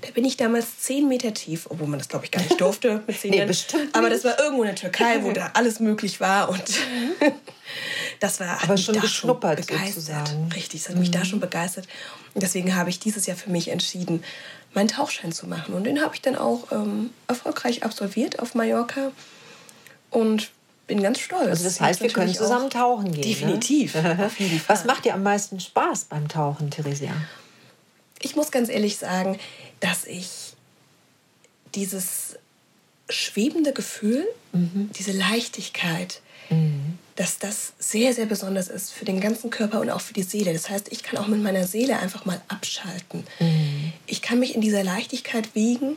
Da 0.00 0.10
bin 0.10 0.24
ich 0.24 0.36
damals 0.36 0.80
zehn 0.80 1.08
Meter 1.08 1.32
tief, 1.32 1.66
obwohl 1.70 1.86
man 1.86 1.98
das, 1.98 2.08
glaube 2.08 2.24
ich, 2.24 2.30
gar 2.30 2.42
nicht 2.42 2.60
durfte 2.60 3.02
mit 3.06 3.18
zehn 3.18 3.30
nee, 3.30 3.38
Jahren. 3.38 3.48
Bestimmt 3.48 3.94
Aber 3.94 4.10
das 4.10 4.24
war 4.24 4.38
irgendwo 4.38 4.62
in 4.62 4.68
der 4.68 4.76
Türkei, 4.76 5.22
wo 5.22 5.32
da 5.32 5.50
alles 5.54 5.80
möglich 5.80 6.20
war. 6.20 6.48
Und 6.48 6.62
das 8.20 8.40
war 8.40 8.62
Aber 8.62 8.76
schon 8.76 8.94
da 8.94 9.00
beschnuppert 9.00 9.58
schon 9.58 9.66
begeistert. 9.66 9.94
Sozusagen. 9.94 10.52
Richtig, 10.52 10.82
das 10.82 10.88
hat 10.88 10.96
mhm. 10.96 11.00
mich 11.00 11.10
da 11.10 11.20
mhm. 11.20 11.24
schon 11.24 11.40
begeistert. 11.40 11.86
Und 12.34 12.42
deswegen 12.42 12.74
habe 12.74 12.90
ich 12.90 12.98
dieses 12.98 13.26
Jahr 13.26 13.36
für 13.36 13.50
mich 13.50 13.68
entschieden, 13.68 14.24
meinen 14.74 14.88
Tauchschein 14.88 15.32
zu 15.32 15.46
machen. 15.46 15.74
Und 15.74 15.84
den 15.84 16.02
habe 16.02 16.14
ich 16.14 16.20
dann 16.20 16.36
auch 16.36 16.72
ähm, 16.72 17.10
erfolgreich 17.28 17.84
absolviert 17.84 18.40
auf 18.40 18.54
Mallorca. 18.54 19.12
Und 20.10 20.50
bin 20.86 21.02
ganz 21.02 21.20
stolz. 21.20 21.48
Also 21.48 21.64
das 21.64 21.80
heißt, 21.80 22.02
wir 22.02 22.10
können 22.10 22.34
zusammen 22.34 22.70
tauchen 22.70 23.12
gehen. 23.12 23.22
Ne? 23.22 23.26
Definitiv. 23.26 23.94
Ne? 23.94 24.30
Was 24.66 24.84
macht 24.84 25.04
dir 25.04 25.14
am 25.14 25.22
meisten 25.22 25.60
Spaß 25.60 26.04
beim 26.04 26.28
Tauchen, 26.28 26.70
Theresia? 26.70 27.12
Ich 28.24 28.36
muss 28.36 28.50
ganz 28.50 28.68
ehrlich 28.68 28.96
sagen, 28.96 29.38
dass 29.80 30.06
ich 30.06 30.54
dieses 31.74 32.36
schwebende 33.10 33.72
Gefühl, 33.72 34.26
mhm. 34.52 34.90
diese 34.96 35.12
Leichtigkeit, 35.12 36.22
mhm. 36.48 36.98
dass 37.16 37.38
das 37.38 37.74
sehr, 37.78 38.14
sehr 38.14 38.24
besonders 38.24 38.68
ist 38.68 38.92
für 38.92 39.04
den 39.04 39.20
ganzen 39.20 39.50
Körper 39.50 39.80
und 39.80 39.90
auch 39.90 40.00
für 40.00 40.14
die 40.14 40.22
Seele. 40.22 40.54
Das 40.54 40.70
heißt, 40.70 40.90
ich 40.90 41.02
kann 41.02 41.18
auch 41.18 41.26
mit 41.26 41.42
meiner 41.42 41.66
Seele 41.66 41.98
einfach 41.98 42.24
mal 42.24 42.40
abschalten. 42.48 43.26
Mhm. 43.40 43.92
Ich 44.06 44.22
kann 44.22 44.38
mich 44.38 44.54
in 44.54 44.62
dieser 44.62 44.82
Leichtigkeit 44.82 45.54
wiegen 45.54 45.96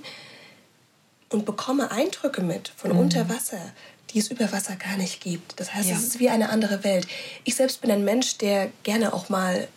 und 1.30 1.46
bekomme 1.46 1.92
Eindrücke 1.92 2.42
mit 2.42 2.74
von 2.76 2.92
mhm. 2.92 3.00
unter 3.00 3.30
Wasser, 3.30 3.72
die 4.10 4.20
es 4.20 4.30
über 4.30 4.52
Wasser 4.52 4.76
gar 4.76 4.98
nicht 4.98 5.22
gibt. 5.22 5.60
Das 5.60 5.74
heißt, 5.74 5.90
ja. 5.90 5.96
es 5.96 6.04
ist 6.04 6.20
wie 6.20 6.30
eine 6.30 6.50
andere 6.50 6.84
Welt. 6.84 7.08
Ich 7.46 7.56
selbst 7.56 7.80
bin 7.80 7.92
ein 7.92 8.04
Mensch, 8.04 8.38
der 8.38 8.70
gerne 8.84 9.14
auch 9.14 9.30
mal 9.30 9.70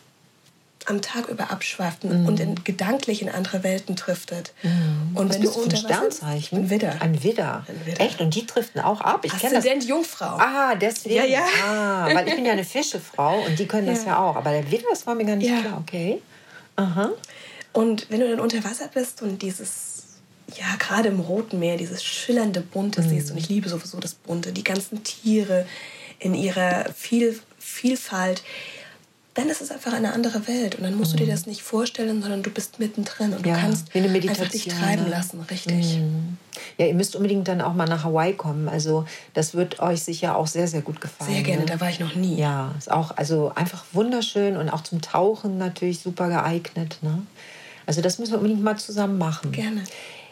am 0.85 1.01
Tag 1.01 1.27
über 1.27 1.51
abschweift 1.51 2.03
mhm. 2.03 2.25
und 2.25 2.39
in, 2.39 2.63
gedanklich 2.63 3.21
in 3.21 3.29
andere 3.29 3.63
Welten 3.63 3.95
driftet. 3.95 4.53
Mhm. 4.63 5.15
Und 5.15 5.29
Was 5.29 5.35
wenn 5.35 5.41
bist 5.41 5.55
du 5.55 5.61
unter 5.61 5.77
ein 5.77 5.83
Sternzeichen? 5.83 6.57
Ein 6.59 6.69
Widder. 6.69 6.95
Ein 6.99 7.23
Widder. 7.23 7.65
Ein 7.67 7.85
Widder. 7.85 8.01
Echt? 8.01 8.19
Und 8.19 8.35
die 8.35 8.45
driften 8.45 8.81
auch 8.81 9.01
ab? 9.01 9.23
Ich 9.23 9.37
kenne 9.37 9.61
das. 9.61 9.85
Jungfrau. 9.85 10.37
Ah, 10.37 10.75
deswegen. 10.75 11.15
Ja, 11.15 11.25
ja. 11.25 11.45
Ah, 11.65 12.05
weil 12.13 12.27
ich 12.27 12.35
bin 12.35 12.45
ja 12.45 12.53
eine 12.53 12.63
Fischefrau 12.63 13.45
und 13.45 13.57
die 13.59 13.67
können 13.67 13.87
ja. 13.87 13.93
das 13.93 14.05
ja 14.05 14.17
auch. 14.17 14.35
Aber 14.35 14.51
der 14.51 14.69
Widder, 14.71 14.87
das 14.89 15.05
war 15.05 15.15
mir 15.15 15.25
gar 15.25 15.35
nicht 15.35 15.49
ja. 15.49 15.61
klar. 15.61 15.77
Okay. 15.81 16.21
Aha. 16.75 17.11
Und 17.73 18.09
wenn 18.09 18.19
du 18.19 18.29
dann 18.29 18.39
unter 18.39 18.63
Wasser 18.63 18.89
bist 18.93 19.21
und 19.21 19.41
dieses, 19.41 20.03
ja, 20.55 20.65
gerade 20.77 21.09
im 21.09 21.19
Roten 21.19 21.59
Meer, 21.59 21.77
dieses 21.77 22.03
schillernde 22.03 22.61
Bunte 22.61 23.01
mhm. 23.01 23.09
siehst, 23.09 23.31
und 23.31 23.37
ich 23.37 23.49
liebe 23.49 23.69
sowieso 23.69 23.99
das 23.99 24.13
Bunte, 24.13 24.51
die 24.51 24.63
ganzen 24.63 25.03
Tiere 25.03 25.65
in 26.19 26.33
ihrer 26.33 26.85
Viel 26.93 27.39
Vielfalt, 27.57 28.43
dann 29.33 29.47
ist 29.49 29.61
es 29.61 29.71
einfach 29.71 29.93
eine 29.93 30.11
andere 30.11 30.47
Welt 30.47 30.75
und 30.75 30.83
dann 30.83 30.95
musst 30.95 31.13
mhm. 31.13 31.17
du 31.17 31.23
dir 31.23 31.29
mhm. 31.29 31.35
das 31.35 31.45
nicht 31.45 31.61
vorstellen, 31.61 32.21
sondern 32.21 32.43
du 32.43 32.49
bist 32.49 32.79
mittendrin 32.79 33.33
und 33.33 33.45
ja, 33.45 33.55
du 33.55 33.61
kannst 33.61 33.95
einfach 33.95 34.49
dich 34.49 34.65
treiben 34.65 35.09
lassen, 35.09 35.39
richtig. 35.49 35.97
Mhm. 35.97 36.37
Ja, 36.77 36.85
ihr 36.87 36.93
müsst 36.93 37.15
unbedingt 37.15 37.47
dann 37.47 37.61
auch 37.61 37.73
mal 37.73 37.87
nach 37.87 38.03
Hawaii 38.03 38.33
kommen. 38.33 38.67
Also 38.67 39.05
das 39.33 39.53
wird 39.53 39.79
euch 39.79 40.03
sicher 40.03 40.35
auch 40.35 40.47
sehr, 40.47 40.67
sehr 40.67 40.81
gut 40.81 40.99
gefallen. 40.99 41.31
Sehr 41.31 41.43
gerne, 41.43 41.61
ne? 41.61 41.65
da 41.65 41.79
war 41.79 41.89
ich 41.89 42.01
noch 42.01 42.15
nie. 42.15 42.35
Ja, 42.35 42.75
ist 42.77 42.91
auch 42.91 43.15
also 43.15 43.53
einfach 43.55 43.85
wunderschön 43.93 44.57
und 44.57 44.69
auch 44.69 44.81
zum 44.81 45.01
Tauchen 45.01 45.57
natürlich 45.57 45.99
super 45.99 46.27
geeignet. 46.27 46.97
Ne? 47.01 47.25
Also 47.85 48.01
das 48.01 48.19
müssen 48.19 48.33
wir 48.33 48.37
unbedingt 48.37 48.63
mal 48.63 48.77
zusammen 48.77 49.17
machen. 49.17 49.53
Gerne. 49.53 49.83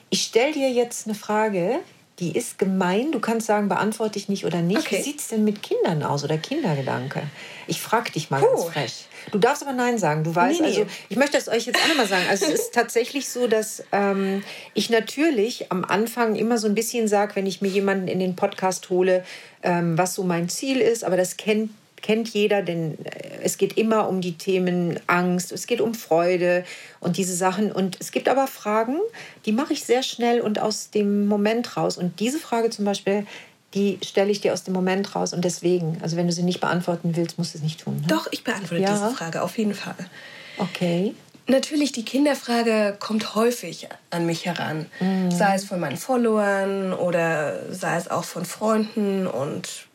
Ich 0.09 0.23
stelle 0.23 0.53
dir 0.53 0.71
jetzt 0.71 1.07
eine 1.07 1.15
Frage, 1.15 1.79
die 2.19 2.35
ist 2.35 2.59
gemein. 2.59 3.11
Du 3.11 3.19
kannst 3.19 3.47
sagen, 3.47 3.69
beantworte 3.69 4.19
ich 4.19 4.27
nicht 4.27 4.45
oder 4.45 4.61
nicht. 4.61 4.79
Okay. 4.79 4.97
Wie 4.97 5.01
sieht 5.01 5.19
es 5.19 5.29
denn 5.29 5.43
mit 5.43 5.63
Kindern 5.63 6.03
aus 6.03 6.23
oder 6.23 6.37
Kindergedanke? 6.37 7.23
Ich 7.67 7.81
frage 7.81 8.11
dich 8.11 8.29
mal 8.29 8.41
Puh. 8.41 8.47
ganz 8.47 8.63
frech. 8.65 9.05
Du 9.31 9.37
darfst 9.37 9.63
aber 9.63 9.73
Nein 9.73 9.97
sagen. 9.97 10.23
Du 10.23 10.33
weißt, 10.33 10.61
nee, 10.61 10.67
nee. 10.67 10.77
also 10.79 10.85
ich 11.07 11.17
möchte 11.17 11.37
das 11.37 11.47
euch 11.47 11.65
jetzt 11.65 11.81
auch 11.81 11.87
nochmal 11.87 12.07
sagen. 12.07 12.25
Also 12.29 12.45
es 12.45 12.53
ist 12.53 12.73
tatsächlich 12.73 13.29
so, 13.29 13.47
dass 13.47 13.83
ähm, 13.91 14.43
ich 14.73 14.89
natürlich 14.89 15.71
am 15.71 15.85
Anfang 15.85 16.35
immer 16.35 16.57
so 16.57 16.67
ein 16.67 16.75
bisschen 16.75 17.07
sage, 17.07 17.35
wenn 17.35 17.45
ich 17.45 17.61
mir 17.61 17.69
jemanden 17.69 18.07
in 18.07 18.19
den 18.19 18.35
Podcast 18.35 18.89
hole, 18.89 19.23
ähm, 19.63 19.97
was 19.97 20.15
so 20.15 20.23
mein 20.23 20.49
Ziel 20.49 20.79
ist. 20.81 21.03
Aber 21.03 21.15
das 21.15 21.37
kennt 21.37 21.71
kennt 22.01 22.29
jeder, 22.29 22.61
denn 22.61 22.97
äh, 23.05 23.39
es 23.43 23.57
geht 23.57 23.77
immer 23.77 24.07
um 24.07 24.21
die 24.21 24.37
Themen 24.37 24.99
Angst, 25.07 25.51
es 25.51 25.67
geht 25.67 25.81
um 25.81 25.93
Freude 25.93 26.63
und 26.99 27.17
diese 27.17 27.35
Sachen. 27.35 27.71
Und 27.71 27.97
es 27.99 28.11
gibt 28.11 28.29
aber 28.29 28.47
Fragen, 28.47 28.97
die 29.45 29.51
mache 29.51 29.73
ich 29.73 29.83
sehr 29.83 30.03
schnell 30.03 30.41
und 30.41 30.59
aus 30.59 30.89
dem 30.89 31.27
Moment 31.27 31.77
raus. 31.77 31.97
Und 31.97 32.19
diese 32.19 32.39
Frage 32.39 32.69
zum 32.69 32.85
Beispiel, 32.85 33.25
die 33.73 33.99
stelle 34.03 34.31
ich 34.31 34.41
dir 34.41 34.53
aus 34.53 34.63
dem 34.63 34.73
Moment 34.73 35.15
raus. 35.15 35.33
Und 35.33 35.45
deswegen, 35.45 35.97
also 36.01 36.17
wenn 36.17 36.27
du 36.27 36.33
sie 36.33 36.43
nicht 36.43 36.59
beantworten 36.59 37.15
willst, 37.15 37.37
musst 37.37 37.53
du 37.53 37.59
es 37.59 37.63
nicht 37.63 37.81
tun. 37.81 37.97
Ne? 37.97 38.07
Doch, 38.07 38.27
ich 38.31 38.43
beantworte 38.43 38.81
ja? 38.81 38.91
diese 38.91 39.09
Frage 39.15 39.41
auf 39.41 39.57
jeden 39.57 39.73
Fall. 39.73 39.95
Okay. 40.57 41.13
Natürlich, 41.47 41.91
die 41.91 42.05
Kinderfrage 42.05 42.95
kommt 42.99 43.33
häufig 43.33 43.87
an 44.11 44.27
mich 44.27 44.45
heran. 44.45 44.85
Mhm. 44.99 45.31
Sei 45.31 45.55
es 45.55 45.65
von 45.65 45.79
meinen 45.79 45.97
Followern 45.97 46.93
oder 46.93 47.73
sei 47.73 47.95
es 47.97 48.07
auch 48.07 48.23
von 48.23 48.45
Freunden 48.45 49.25
und 49.25 49.88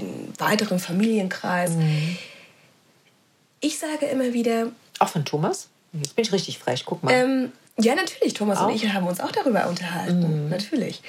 den 0.00 0.32
weiteren 0.38 0.78
Familienkreis. 0.78 1.70
Mhm. 1.70 2.16
Ich 3.60 3.78
sage 3.78 4.06
immer 4.06 4.32
wieder. 4.32 4.68
Auch 4.98 5.08
von 5.08 5.24
Thomas? 5.24 5.68
Jetzt 5.92 6.16
bin 6.16 6.24
ich 6.24 6.32
richtig 6.32 6.58
frech, 6.58 6.84
guck 6.84 7.02
mal. 7.02 7.12
Ähm, 7.12 7.52
ja, 7.78 7.94
natürlich. 7.94 8.34
Thomas 8.34 8.58
auch? 8.58 8.68
und 8.68 8.74
ich 8.74 8.92
haben 8.92 9.06
uns 9.06 9.20
auch 9.20 9.32
darüber 9.32 9.66
unterhalten. 9.68 10.44
Mhm. 10.44 10.50
Natürlich. 10.50 11.02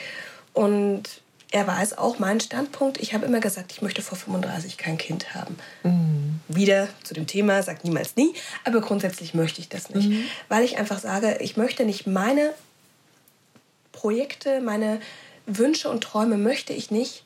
Und 0.54 1.04
er 1.52 1.65
weiß 1.65 1.97
auch 1.97 2.19
meinen 2.19 2.39
Standpunkt. 2.39 2.97
Ich 2.97 3.13
habe 3.13 3.26
immer 3.26 3.39
gesagt, 3.39 3.71
ich 3.71 3.82
möchte 3.82 4.02
vor 4.02 4.17
35 4.17 4.78
kein 4.78 4.97
Kind 4.97 5.34
haben. 5.34 5.58
Mhm. 5.84 6.39
Wieder 6.50 6.89
zu 7.04 7.13
dem 7.13 7.28
Thema, 7.28 7.63
sagt 7.63 7.84
niemals 7.84 8.15
nie, 8.15 8.34
aber 8.65 8.82
grundsätzlich 8.82 9.34
möchte 9.34 9.62
ich 9.62 9.69
das 9.69 9.89
nicht. 9.89 10.10
Mhm. 10.10 10.23
Weil 10.50 10.63
ich 10.63 10.78
einfach 10.78 11.00
sage, 11.00 11.38
ich 11.39 11.56
möchte 11.56 11.86
nicht 11.86 12.06
meine 12.06 12.54
Projekte, 13.93 14.60
meine 14.60 15.00
Wünsche 15.45 15.89
und 15.89 16.04
Träume 16.04 16.38
möchte 16.38 16.73
ich 16.73 16.91
nicht 16.91 17.23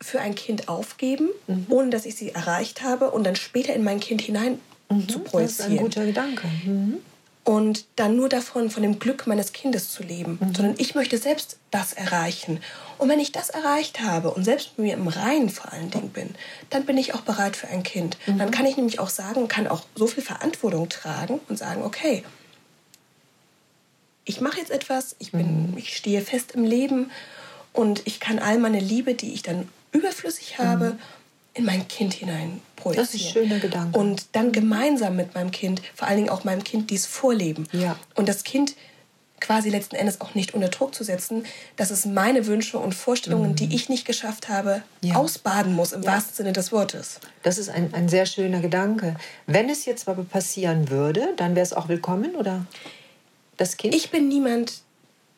für 0.00 0.20
ein 0.20 0.34
Kind 0.34 0.68
aufgeben, 0.68 1.28
mhm. 1.46 1.66
ohne 1.68 1.90
dass 1.90 2.06
ich 2.06 2.14
sie 2.14 2.30
erreicht 2.30 2.82
habe 2.82 3.10
und 3.10 3.24
dann 3.24 3.36
später 3.36 3.74
in 3.74 3.84
mein 3.84 4.00
Kind 4.00 4.20
hinein 4.20 4.60
mhm, 4.88 5.08
zu 5.08 5.18
projizieren. 5.20 5.46
Das 5.46 5.58
ist 5.58 5.64
ein 5.64 5.76
guter 5.76 6.06
Gedanke. 6.06 6.46
Mhm. 6.64 6.98
Und 7.44 7.86
dann 7.96 8.14
nur 8.14 8.28
davon, 8.28 8.70
von 8.70 8.82
dem 8.82 8.98
Glück 8.98 9.26
meines 9.26 9.54
Kindes 9.54 9.90
zu 9.90 10.02
leben, 10.02 10.38
mhm. 10.40 10.54
sondern 10.54 10.74
ich 10.76 10.94
möchte 10.94 11.16
selbst 11.16 11.56
das 11.70 11.94
erreichen. 11.94 12.60
Und 12.98 13.08
wenn 13.08 13.20
ich 13.20 13.32
das 13.32 13.48
erreicht 13.48 14.00
habe 14.00 14.32
und 14.32 14.44
selbst 14.44 14.76
mit 14.76 14.88
mir 14.88 14.94
im 14.94 15.08
Reinen 15.08 15.48
vor 15.48 15.72
allen 15.72 15.90
Dingen 15.90 16.10
bin, 16.10 16.34
dann 16.68 16.84
bin 16.84 16.98
ich 16.98 17.14
auch 17.14 17.22
bereit 17.22 17.56
für 17.56 17.68
ein 17.68 17.82
Kind. 17.82 18.18
Mhm. 18.26 18.38
Dann 18.38 18.50
kann 18.50 18.66
ich 18.66 18.76
nämlich 18.76 19.00
auch 19.00 19.08
sagen, 19.08 19.48
kann 19.48 19.66
auch 19.66 19.82
so 19.94 20.06
viel 20.06 20.22
Verantwortung 20.22 20.88
tragen 20.90 21.40
und 21.48 21.58
sagen, 21.58 21.82
okay, 21.82 22.22
ich 24.26 24.42
mache 24.42 24.58
jetzt 24.58 24.70
etwas, 24.70 25.16
ich, 25.18 25.32
bin, 25.32 25.70
mhm. 25.70 25.78
ich 25.78 25.96
stehe 25.96 26.20
fest 26.20 26.52
im 26.52 26.64
Leben 26.64 27.10
und 27.72 28.02
ich 28.04 28.20
kann 28.20 28.38
all 28.38 28.58
meine 28.58 28.80
Liebe, 28.80 29.14
die 29.14 29.32
ich 29.32 29.42
dann 29.42 29.68
überflüssig 29.92 30.58
habe, 30.58 30.90
mhm. 30.90 30.98
in 31.54 31.64
mein 31.64 31.88
Kind 31.88 32.14
hinein 32.14 32.60
projizieren. 32.76 33.06
Das 33.06 33.14
ist 33.14 33.26
ein 33.26 33.32
schöner 33.32 33.58
Gedanke. 33.58 33.98
Und 33.98 34.26
dann 34.32 34.52
gemeinsam 34.52 35.16
mit 35.16 35.34
meinem 35.34 35.50
Kind, 35.50 35.82
vor 35.94 36.08
allen 36.08 36.18
Dingen 36.18 36.30
auch 36.30 36.44
meinem 36.44 36.64
Kind, 36.64 36.90
dies 36.90 37.06
vorleben. 37.06 37.66
Ja. 37.72 37.98
Und 38.14 38.28
das 38.28 38.44
Kind 38.44 38.74
quasi 39.40 39.70
letzten 39.70 39.96
Endes 39.96 40.20
auch 40.20 40.34
nicht 40.34 40.54
unter 40.54 40.68
Druck 40.68 40.94
zu 40.94 41.04
setzen, 41.04 41.44
dass 41.76 41.90
es 41.90 42.06
meine 42.06 42.46
Wünsche 42.46 42.78
und 42.78 42.94
Vorstellungen, 42.94 43.50
mhm. 43.50 43.56
die 43.56 43.74
ich 43.74 43.88
nicht 43.88 44.04
geschafft 44.04 44.48
habe, 44.48 44.82
ja. 45.00 45.14
ausbaden 45.14 45.74
muss, 45.74 45.92
im 45.92 46.02
ja. 46.02 46.12
wahrsten 46.12 46.34
Sinne 46.34 46.52
des 46.52 46.72
Wortes. 46.72 47.20
Das 47.42 47.58
ist 47.58 47.68
ein, 47.68 47.94
ein 47.94 48.08
sehr 48.08 48.26
schöner 48.26 48.60
Gedanke. 48.60 49.16
Wenn 49.46 49.68
es 49.68 49.84
jetzt 49.84 50.08
aber 50.08 50.24
passieren 50.24 50.90
würde, 50.90 51.34
dann 51.36 51.54
wäre 51.54 51.64
es 51.64 51.72
auch 51.72 51.88
willkommen, 51.88 52.34
oder? 52.34 52.66
Das 53.56 53.76
Kind? 53.76 53.94
Ich 53.94 54.10
bin 54.10 54.28
niemand, 54.28 54.82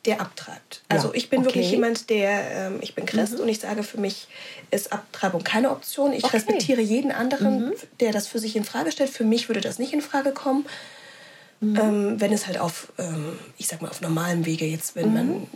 der 0.06 0.20
abtreibt. 0.20 0.82
Also 0.88 1.08
ja, 1.08 1.14
ich 1.14 1.28
bin 1.28 1.40
okay. 1.40 1.48
wirklich 1.48 1.70
jemand, 1.70 2.08
der, 2.08 2.50
ähm, 2.52 2.78
ich 2.80 2.94
bin 2.94 3.04
Christ 3.04 3.34
mhm. 3.34 3.40
und 3.40 3.48
ich 3.48 3.60
sage, 3.60 3.82
für 3.82 4.00
mich 4.00 4.28
ist 4.70 4.92
Abtreibung 4.92 5.44
keine 5.44 5.70
Option. 5.70 6.12
Ich 6.12 6.24
okay. 6.24 6.36
respektiere 6.36 6.80
jeden 6.80 7.12
anderen, 7.12 7.66
mhm. 7.66 7.72
der 8.00 8.12
das 8.12 8.26
für 8.26 8.38
sich 8.38 8.56
in 8.56 8.64
Frage 8.64 8.92
stellt. 8.92 9.10
Für 9.10 9.24
mich 9.24 9.48
würde 9.48 9.60
das 9.60 9.78
nicht 9.78 9.92
in 9.92 10.00
Frage 10.00 10.32
kommen. 10.32 10.64
Mhm. 11.60 11.76
Ähm, 11.76 12.20
wenn 12.20 12.32
es 12.32 12.46
halt 12.46 12.58
auf, 12.58 12.92
ähm, 12.98 13.38
ich 13.58 13.68
sag 13.68 13.82
mal, 13.82 13.88
auf 13.88 14.00
normalem 14.00 14.46
Wege 14.46 14.64
jetzt, 14.64 14.96
wenn 14.96 15.12
man 15.12 15.28
mhm. 15.28 15.46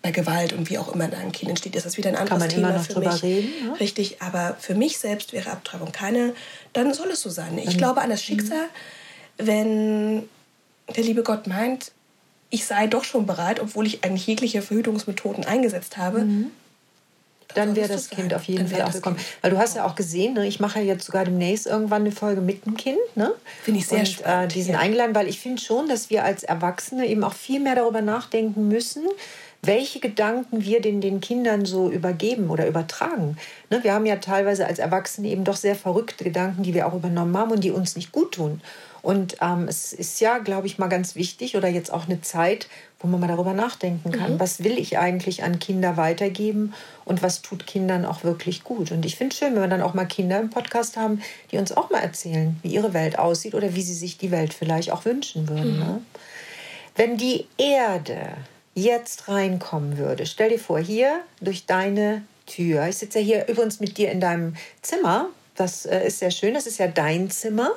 bei 0.00 0.10
Gewalt 0.10 0.54
und 0.54 0.70
wie 0.70 0.78
auch 0.78 0.94
immer 0.94 1.04
in 1.04 1.12
einem 1.12 1.32
Kind 1.32 1.50
entsteht, 1.50 1.76
ist 1.76 1.84
das 1.84 1.98
wieder 1.98 2.08
ein 2.08 2.16
anderes 2.16 2.30
Kann 2.30 2.38
man 2.38 2.48
Thema 2.48 2.68
immer 2.70 2.78
noch 2.78 2.86
für 2.86 3.00
mich. 3.00 3.22
Reden, 3.22 3.52
ja? 3.66 3.72
Richtig, 3.74 4.22
aber 4.22 4.56
für 4.58 4.74
mich 4.74 4.96
selbst 4.96 5.34
wäre 5.34 5.50
Abtreibung 5.50 5.92
keine, 5.92 6.34
dann 6.72 6.94
soll 6.94 7.10
es 7.10 7.20
so 7.20 7.28
sein. 7.28 7.58
Ich 7.58 7.76
glaube 7.76 8.00
an 8.00 8.08
das 8.08 8.22
mhm. 8.22 8.24
Schicksal, 8.24 8.68
wenn 9.36 10.26
der 10.96 11.04
liebe 11.04 11.22
Gott 11.22 11.46
meint, 11.46 11.92
ich 12.54 12.66
sei 12.66 12.86
doch 12.86 13.02
schon 13.02 13.26
bereit, 13.26 13.58
obwohl 13.58 13.84
ich 13.84 14.04
eigentlich 14.04 14.28
jegliche 14.28 14.62
Verhütungsmethoden 14.62 15.44
eingesetzt 15.44 15.96
habe. 15.96 16.20
Mhm. 16.20 16.52
Dann 17.54 17.74
wäre 17.76 17.88
das 17.88 18.10
Kind 18.10 18.32
auf 18.32 18.44
jeden 18.44 18.68
Fall 18.68 18.82
auch 18.82 18.92
gekommen. 18.92 19.16
Weil 19.40 19.50
du 19.50 19.58
hast 19.58 19.76
ja 19.76 19.84
auch 19.84 19.96
gesehen, 19.96 20.34
ne, 20.34 20.46
ich 20.46 20.60
mache 20.60 20.78
ja 20.80 20.86
jetzt 20.86 21.04
sogar 21.04 21.24
demnächst 21.24 21.66
irgendwann 21.66 22.02
eine 22.02 22.12
Folge 22.12 22.40
mit 22.40 22.64
dem 22.64 22.76
Kind. 22.76 22.98
Ne? 23.16 23.32
Finde 23.62 23.80
ich 23.80 23.86
sehr 23.86 24.00
und, 24.00 24.08
spannend. 24.08 24.52
Äh, 24.52 24.54
die 24.54 24.62
sind 24.62 24.74
ja. 24.74 24.80
eingeladen, 24.80 25.14
weil 25.14 25.28
ich 25.28 25.40
finde 25.40 25.60
schon, 25.60 25.88
dass 25.88 26.10
wir 26.10 26.24
als 26.24 26.42
Erwachsene 26.42 27.06
eben 27.06 27.22
auch 27.22 27.34
viel 27.34 27.60
mehr 27.60 27.74
darüber 27.74 28.02
nachdenken 28.02 28.68
müssen, 28.68 29.04
welche 29.62 30.00
Gedanken 30.00 30.64
wir 30.64 30.80
den, 30.80 31.00
den 31.00 31.20
Kindern 31.20 31.64
so 31.64 31.90
übergeben 31.90 32.50
oder 32.50 32.66
übertragen. 32.66 33.36
Ne, 33.70 33.82
wir 33.82 33.94
haben 33.94 34.06
ja 34.06 34.16
teilweise 34.16 34.66
als 34.66 34.78
Erwachsene 34.78 35.28
eben 35.28 35.44
doch 35.44 35.56
sehr 35.56 35.74
verrückte 35.74 36.22
Gedanken, 36.22 36.62
die 36.62 36.74
wir 36.74 36.86
auch 36.86 36.94
übernommen 36.94 37.36
haben 37.36 37.50
und 37.50 37.64
die 37.64 37.72
uns 37.72 37.96
nicht 37.96 38.12
gut 38.12 38.32
tun. 38.32 38.60
Und 39.04 39.36
ähm, 39.42 39.68
es 39.68 39.92
ist 39.92 40.18
ja, 40.20 40.38
glaube 40.38 40.66
ich, 40.66 40.78
mal 40.78 40.88
ganz 40.88 41.14
wichtig 41.14 41.58
oder 41.58 41.68
jetzt 41.68 41.92
auch 41.92 42.06
eine 42.06 42.22
Zeit, 42.22 42.68
wo 42.98 43.06
man 43.06 43.20
mal 43.20 43.26
darüber 43.26 43.52
nachdenken 43.52 44.10
kann, 44.12 44.34
mhm. 44.34 44.40
was 44.40 44.64
will 44.64 44.78
ich 44.78 44.96
eigentlich 44.96 45.42
an 45.42 45.58
Kinder 45.58 45.98
weitergeben 45.98 46.72
und 47.04 47.22
was 47.22 47.42
tut 47.42 47.66
Kindern 47.66 48.06
auch 48.06 48.24
wirklich 48.24 48.64
gut. 48.64 48.92
Und 48.92 49.04
ich 49.04 49.16
finde 49.16 49.34
es 49.34 49.38
schön, 49.38 49.54
wenn 49.54 49.60
wir 49.60 49.68
dann 49.68 49.82
auch 49.82 49.92
mal 49.92 50.06
Kinder 50.06 50.40
im 50.40 50.48
Podcast 50.48 50.96
haben, 50.96 51.20
die 51.52 51.58
uns 51.58 51.70
auch 51.72 51.90
mal 51.90 52.00
erzählen, 52.00 52.58
wie 52.62 52.68
ihre 52.68 52.94
Welt 52.94 53.18
aussieht 53.18 53.54
oder 53.54 53.74
wie 53.74 53.82
sie 53.82 53.92
sich 53.92 54.16
die 54.16 54.30
Welt 54.30 54.54
vielleicht 54.54 54.90
auch 54.90 55.04
wünschen 55.04 55.50
würden. 55.50 55.74
Mhm. 55.74 55.80
Ne? 55.80 56.00
Wenn 56.96 57.18
die 57.18 57.46
Erde 57.58 58.38
jetzt 58.72 59.28
reinkommen 59.28 59.98
würde, 59.98 60.24
stell 60.24 60.48
dir 60.48 60.58
vor, 60.58 60.78
hier 60.78 61.20
durch 61.42 61.66
deine 61.66 62.22
Tür, 62.46 62.88
ich 62.88 62.96
sitze 62.96 63.18
ja 63.18 63.24
hier 63.24 63.48
übrigens 63.48 63.80
mit 63.80 63.98
dir 63.98 64.10
in 64.10 64.20
deinem 64.20 64.56
Zimmer, 64.80 65.28
das 65.56 65.84
äh, 65.84 66.06
ist 66.06 66.20
sehr 66.20 66.30
schön, 66.30 66.54
das 66.54 66.66
ist 66.66 66.78
ja 66.78 66.88
dein 66.88 67.30
Zimmer. 67.30 67.70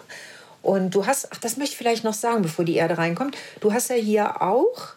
Und 0.61 0.91
du 0.95 1.05
hast, 1.05 1.31
ach, 1.31 1.37
das 1.37 1.57
möchte 1.57 1.73
ich 1.73 1.77
vielleicht 1.77 2.03
noch 2.03 2.13
sagen, 2.13 2.41
bevor 2.41 2.65
die 2.65 2.75
Erde 2.75 2.97
reinkommt. 2.97 3.37
Du 3.59 3.73
hast 3.73 3.89
ja 3.89 3.95
hier 3.95 4.41
auch 4.41 4.95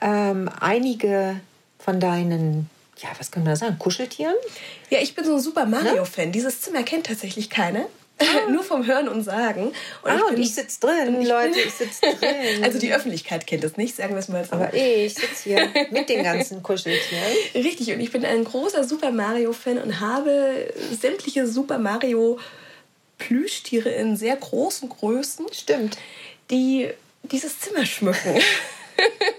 ähm, 0.00 0.50
einige 0.60 1.40
von 1.78 2.00
deinen, 2.00 2.68
ja, 2.98 3.08
was 3.18 3.30
können 3.30 3.46
wir 3.46 3.56
sagen, 3.56 3.78
Kuscheltieren? 3.78 4.34
Ja, 4.90 4.98
ich 5.00 5.14
bin 5.14 5.24
so 5.24 5.34
ein 5.34 5.40
Super 5.40 5.66
Mario-Fan. 5.66 6.26
Ne? 6.26 6.32
Dieses 6.32 6.60
Zimmer 6.60 6.82
kennt 6.82 7.06
tatsächlich 7.06 7.50
keine. 7.50 7.86
Ah. 8.18 8.50
Nur 8.50 8.62
vom 8.62 8.86
Hören 8.86 9.08
und 9.08 9.22
Sagen. 9.22 9.68
Und 10.02 10.10
ah, 10.10 10.14
ich, 10.14 10.24
bin, 10.26 10.34
und 10.34 10.42
ich 10.42 10.54
sitze 10.54 10.80
drin, 10.80 11.20
ich 11.20 11.28
Leute, 11.28 11.58
ich 11.58 11.72
sitze 11.72 12.00
drin. 12.00 12.62
Also 12.62 12.78
die 12.78 12.92
Öffentlichkeit 12.92 13.46
kennt 13.46 13.64
es 13.64 13.76
nicht, 13.76 13.96
sagen 13.96 14.14
wir 14.14 14.20
es 14.20 14.28
mal 14.28 14.44
so. 14.44 14.52
Aber 14.52 14.72
ich 14.74 15.14
sitze 15.14 15.44
hier 15.44 15.68
mit 15.90 16.08
den 16.08 16.22
ganzen 16.22 16.62
Kuscheltieren. 16.62 17.22
Richtig, 17.54 17.92
und 17.92 18.00
ich 18.00 18.12
bin 18.12 18.24
ein 18.24 18.44
großer 18.44 18.84
Super 18.84 19.10
Mario-Fan 19.10 19.78
und 19.78 20.00
habe 20.00 20.72
sämtliche 21.00 21.46
Super 21.46 21.78
Mario- 21.78 22.38
Plüschtiere 23.26 23.90
in 23.90 24.16
sehr 24.16 24.36
großen 24.36 24.88
Größen. 24.88 25.46
Stimmt. 25.52 25.98
Die 26.50 26.90
dieses 27.22 27.60
Zimmer 27.60 27.86
schmücken. 27.86 28.40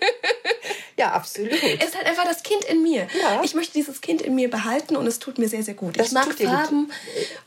ja, 0.97 1.11
absolut. 1.11 1.51
Es 1.51 1.89
ist 1.89 1.95
halt 1.95 2.07
einfach 2.07 2.25
das 2.25 2.43
Kind 2.43 2.63
in 2.65 2.81
mir. 2.81 3.07
Ja. 3.21 3.41
Ich 3.43 3.55
möchte 3.55 3.73
dieses 3.73 4.01
Kind 4.01 4.21
in 4.21 4.35
mir 4.35 4.49
behalten 4.49 4.95
und 4.95 5.05
es 5.05 5.19
tut 5.19 5.37
mir 5.37 5.49
sehr, 5.49 5.63
sehr 5.63 5.73
gut. 5.73 5.99
Das 5.99 6.07
ich 6.07 6.13
mag 6.13 6.33
Farben 6.33 6.91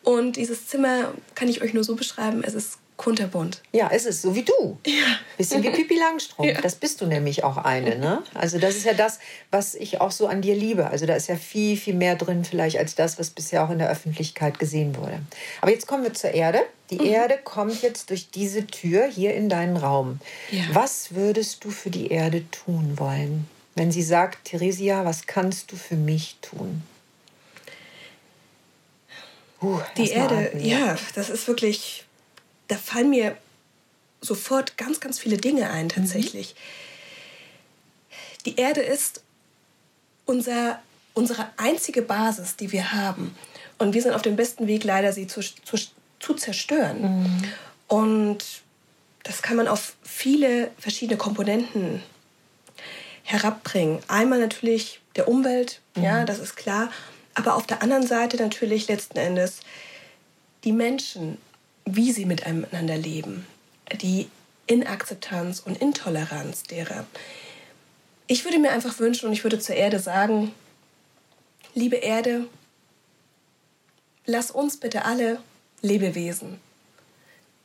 und 0.03 0.37
dieses 0.37 0.66
Zimmer 0.66 1.14
kann 1.35 1.49
ich 1.49 1.62
euch 1.62 1.72
nur 1.72 1.85
so 1.85 1.96
beschreiben. 1.96 2.44
Es 2.44 2.55
ist 2.55 2.79
kunterbunt. 2.97 3.63
Ja, 3.73 3.91
es 3.93 4.07
ist 4.07 4.23
so 4.23 4.35
wie 4.35 4.43
du. 4.43 4.79
Ja. 4.87 5.19
Bisschen 5.37 5.63
wie 5.63 5.71
Pippi 5.71 5.99
Langstrumpf. 5.99 6.47
Ja. 6.57 6.61
Das 6.61 6.77
bist 6.77 7.01
du 7.01 7.07
nämlich 7.07 7.43
auch 7.45 7.57
eine. 7.57 7.99
Ne? 7.99 8.23
Also 8.35 8.59
das 8.59 8.77
ist 8.77 8.87
ja 8.87 8.95
das, 8.95 9.19
was 9.51 9.75
ich 9.75 10.01
auch 10.01 10.13
so 10.13 10.29
an 10.29 10.43
dir 10.43 10.55
liebe. 10.55 10.89
Also 10.89 11.07
da 11.07 11.15
ist 11.15 11.29
ja 11.29 11.37
viel, 11.37 11.77
viel 11.77 11.95
mehr 11.95 12.15
drin 12.15 12.45
vielleicht 12.45 12.79
als 12.79 12.95
das, 12.95 13.19
was 13.19 13.31
bisher 13.31 13.65
auch 13.65 13.71
in 13.71 13.79
der 13.79 13.91
Öffentlichkeit 13.91 14.59
gesehen 14.59 14.97
wurde. 14.97 15.21
Aber 15.61 15.73
jetzt 15.73 15.87
kommen 15.87 16.05
wir 16.05 16.15
zur 16.15 16.31
Erde. 16.31 16.61
Die 16.91 16.99
mhm. 16.99 17.07
Erde 17.07 17.39
kommt 17.43 17.83
jetzt 17.83 18.11
durch 18.11 18.31
diese 18.31 18.67
Tür 18.67 19.07
hier 19.07 19.35
in 19.35 19.49
deinen 19.49 19.77
Raum. 19.77 20.21
Ja. 20.51 20.63
Was 20.73 21.15
würdest 21.15 21.65
du 21.65 21.71
für 21.71 21.91
die 21.91 22.09
Erde 22.09 22.49
tun 22.51 22.95
wollen? 22.97 23.49
Wenn 23.75 23.91
sie 23.91 24.03
sagt, 24.03 24.47
Theresia, 24.47 25.05
was 25.05 25.27
kannst 25.27 25.73
du 25.73 25.77
für 25.77 25.97
mich 25.97 26.37
tun? 26.41 26.83
Uh, 29.61 29.81
die 29.97 30.11
Erde, 30.11 30.53
ja, 30.59 30.97
das 31.15 31.31
ist 31.31 31.49
wirklich 31.49 32.06
da 32.68 32.76
fallen 32.76 33.11
mir 33.11 33.37
sofort 34.20 34.76
ganz, 34.76 35.00
ganz 35.00 35.18
viele 35.18 35.37
Dinge 35.37 35.70
ein 35.70 35.88
tatsächlich. 35.88 36.55
Mhm. 36.55 36.61
Die 38.46 38.57
Erde 38.57 38.81
ist 38.81 39.22
unser, 40.24 40.81
unsere 41.14 41.48
einzige 41.57 42.02
Basis, 42.02 42.57
die 42.57 42.72
wir 42.72 42.92
haben. 42.92 43.35
Und 43.79 43.94
wir 43.94 44.02
sind 44.02 44.14
auf 44.14 44.22
dem 44.22 44.37
besten 44.37 44.66
Weg, 44.66 44.85
leider 44.85 45.12
sie 45.12 45.26
zu, 45.26 45.40
zu, 45.40 45.76
zu 46.18 46.35
zerstören. 46.35 47.02
Mhm. 47.02 47.44
Und 47.88 48.44
das 49.22 49.42
kann 49.42 49.57
man 49.57 49.68
auf 49.68 49.96
viele 50.02 50.70
verschiedene 50.79 51.18
Komponenten 51.18 52.02
herabbringen. 53.22 54.00
Einmal 54.09 54.38
natürlich 54.38 55.00
der 55.16 55.29
Umwelt, 55.29 55.81
mhm. 55.94 56.05
ja, 56.05 56.24
das 56.24 56.38
ist 56.38 56.57
klar. 56.57 56.90
Aber 57.35 57.57
auf 57.57 57.66
der 57.66 57.83
anderen 57.83 58.07
Seite 58.07 58.37
natürlich 58.38 58.88
letzten 58.88 59.18
Endes 59.18 59.61
die 60.64 60.72
Menschen, 60.72 61.38
wie 61.87 62.12
sie 62.12 62.27
miteinander 62.27 62.99
leben, 62.99 63.46
die 64.01 64.29
Inakzeptanz 64.66 65.61
und 65.61 65.81
Intoleranz 65.81 66.64
derer. 66.64 67.07
Ich 68.27 68.44
würde 68.44 68.59
mir 68.59 68.72
einfach 68.72 68.99
wünschen 68.99 69.27
und 69.27 69.33
ich 69.33 69.44
würde 69.44 69.61
zur 69.61 69.77
Erde 69.77 70.01
sagen, 70.01 70.53
liebe 71.75 71.96
Erde, 71.96 72.46
lass 74.27 74.51
uns 74.51 74.79
bitte 74.79 75.05
alle 75.05 75.38
Lebewesen, 75.81 76.59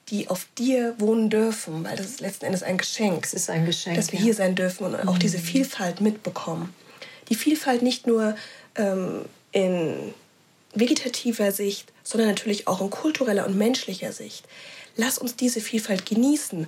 die 0.10 0.30
auf 0.30 0.48
dir 0.58 0.94
wohnen 1.00 1.32
dürfen, 1.32 1.84
weil 1.84 1.98
das 1.98 2.06
ist 2.06 2.22
letzten 2.22 2.46
Endes 2.46 2.62
ein 2.62 2.78
Geschenk. 2.78 3.26
Es 3.26 3.34
ist 3.34 3.50
ein 3.50 3.66
Geschenk. 3.66 3.96
Dass 3.96 4.12
wir 4.12 4.20
ja. 4.20 4.26
hier 4.26 4.36
sein 4.36 4.54
dürfen 4.54 4.86
und 4.86 4.96
auch 5.08 5.16
mhm. 5.16 5.20
diese 5.20 5.40
Vielfalt 5.40 6.00
mitbekommen. 6.00 6.74
Die 7.30 7.36
Vielfalt 7.36 7.82
nicht 7.82 8.06
nur 8.06 8.36
ähm, 8.76 9.26
in 9.52 10.14
vegetativer 10.74 11.52
Sicht, 11.52 11.92
sondern 12.04 12.30
natürlich 12.30 12.68
auch 12.68 12.82
in 12.82 12.90
kultureller 12.90 13.46
und 13.46 13.58
menschlicher 13.58 14.12
Sicht. 14.14 14.48
Lass 14.96 15.18
uns 15.18 15.36
diese 15.36 15.62
Vielfalt 15.62 16.06
genießen. 16.06 16.68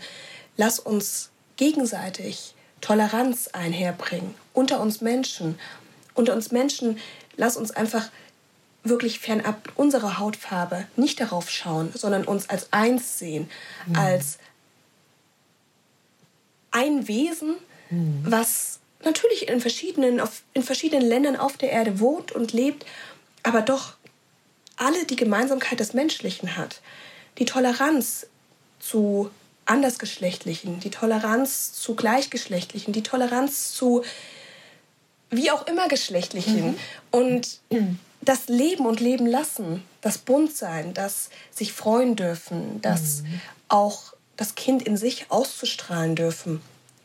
Lass 0.57 0.79
uns 0.79 1.29
gegenseitig 1.57 2.53
Toleranz 2.81 3.49
einherbringen 3.53 4.35
unter 4.53 4.81
uns 4.81 5.01
Menschen. 5.01 5.57
Unter 6.13 6.33
uns 6.33 6.51
Menschen, 6.51 6.99
lass 7.37 7.57
uns 7.57 7.71
einfach 7.71 8.09
wirklich 8.83 9.19
fernab 9.19 9.71
unserer 9.75 10.19
Hautfarbe 10.19 10.85
nicht 10.95 11.19
darauf 11.19 11.49
schauen, 11.49 11.91
sondern 11.95 12.25
uns 12.25 12.49
als 12.49 12.71
eins 12.71 13.17
sehen, 13.17 13.49
mhm. 13.87 13.95
als 13.95 14.37
ein 16.71 17.07
Wesen, 17.07 17.55
mhm. 17.89 18.23
was 18.25 18.79
natürlich 19.03 19.47
in 19.47 19.61
verschiedenen, 19.61 20.19
auf, 20.19 20.43
in 20.53 20.63
verschiedenen 20.63 21.07
Ländern 21.07 21.35
auf 21.35 21.57
der 21.57 21.71
Erde 21.71 21.99
wohnt 21.99 22.31
und 22.31 22.51
lebt 22.51 22.85
aber 23.43 23.62
doch 23.62 23.93
alle 24.77 25.06
die 25.06 25.15
Gemeinsamkeit 25.15 25.79
des 25.79 25.93
Menschlichen 25.93 26.58
hat. 26.58 26.82
Die 27.38 27.45
Toleranz 27.45 28.27
zu 28.79 29.29
Andersgeschlechtlichen, 29.65 30.79
die 30.79 30.89
Toleranz 30.89 31.73
zu 31.73 31.95
Gleichgeschlechtlichen, 31.95 32.93
die 32.93 33.03
Toleranz 33.03 33.71
zu 33.73 34.03
wie 35.29 35.51
auch 35.51 35.67
immer 35.67 35.88
Geschlechtlichen. 35.88 36.71
Mhm. 36.71 36.77
Und 37.12 37.60
das 38.21 38.47
Leben 38.47 38.86
und 38.86 38.99
Leben 38.99 39.25
lassen, 39.25 39.84
das 40.01 40.17
Buntsein, 40.17 40.93
das 40.93 41.29
sich 41.51 41.73
freuen 41.73 42.15
dürfen, 42.15 42.82
das 42.82 43.21
mhm. 43.21 43.41
auch 43.67 44.13
das 44.38 44.56
Kind 44.56 44.84
in 44.84 44.97
sich 44.97 45.27
auszustrahlen 45.29 46.15
dürfen. 46.15 46.62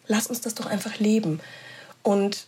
Lass 0.06 0.26
uns 0.26 0.40
das 0.40 0.54
doch 0.54 0.66
einfach 0.66 0.98
leben. 0.98 1.40
Und 2.02 2.46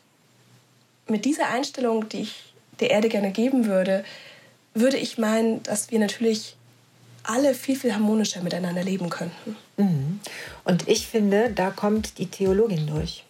mit 1.06 1.24
dieser 1.24 1.48
Einstellung, 1.48 2.08
die 2.08 2.22
ich 2.22 2.49
der 2.80 2.90
Erde 2.90 3.08
gerne 3.08 3.30
geben 3.30 3.66
würde, 3.66 4.04
würde 4.74 4.96
ich 4.96 5.18
meinen, 5.18 5.62
dass 5.62 5.90
wir 5.90 5.98
natürlich 5.98 6.56
alle 7.22 7.54
viel, 7.54 7.76
viel 7.76 7.92
harmonischer 7.92 8.42
miteinander 8.42 8.82
leben 8.82 9.10
könnten. 9.10 9.56
Mhm. 9.76 10.20
Und 10.64 10.88
ich 10.88 11.06
finde, 11.06 11.50
da 11.54 11.70
kommt 11.70 12.18
die 12.18 12.26
Theologin 12.26 12.86
durch. 12.86 13.24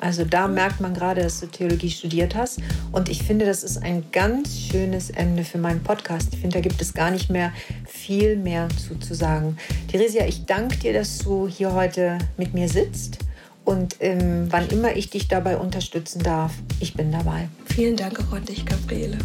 Also 0.00 0.24
da 0.24 0.48
merkt 0.48 0.80
man 0.80 0.92
gerade, 0.92 1.22
dass 1.22 1.40
du 1.40 1.46
Theologie 1.46 1.90
studiert 1.90 2.34
hast. 2.34 2.60
Und 2.90 3.08
ich 3.08 3.22
finde, 3.22 3.46
das 3.46 3.62
ist 3.62 3.82
ein 3.82 4.04
ganz 4.12 4.58
schönes 4.58 5.10
Ende 5.10 5.44
für 5.44 5.58
meinen 5.58 5.82
Podcast. 5.82 6.30
Ich 6.32 6.40
finde, 6.40 6.54
da 6.54 6.60
gibt 6.60 6.80
es 6.82 6.94
gar 6.94 7.10
nicht 7.10 7.30
mehr 7.30 7.52
viel 7.86 8.36
mehr 8.36 8.68
zu, 8.70 8.98
zu 8.98 9.14
sagen. 9.14 9.56
Theresia, 9.90 10.26
ich 10.26 10.46
danke 10.46 10.76
dir, 10.78 10.92
dass 10.92 11.18
du 11.18 11.46
hier 11.46 11.72
heute 11.72 12.18
mit 12.36 12.54
mir 12.54 12.68
sitzt 12.68 13.18
Und 13.64 13.96
ähm, 14.00 14.46
wann 14.50 14.68
immer 14.68 14.94
ich 14.94 15.10
dich 15.10 15.28
dabei 15.28 15.56
unterstützen 15.56 16.22
darf, 16.22 16.52
ich 16.80 16.94
bin 16.94 17.10
dabei. 17.10 17.48
Vielen 17.64 17.96
Dank 17.96 18.20
auch 18.20 18.32
an 18.34 18.44
dich, 18.44 18.66
Gabriele. 18.66 19.18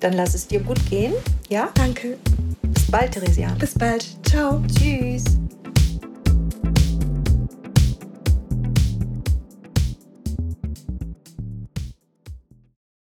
Dann 0.00 0.14
lass 0.14 0.34
es 0.34 0.46
dir 0.46 0.60
gut 0.60 0.78
gehen. 0.88 1.12
Ja? 1.48 1.70
Danke. 1.74 2.16
Bis 2.62 2.90
bald, 2.90 3.12
Theresia. 3.12 3.54
Bis 3.58 3.74
bald. 3.74 4.06
Ciao. 4.26 4.62
Tschüss. 4.66 5.24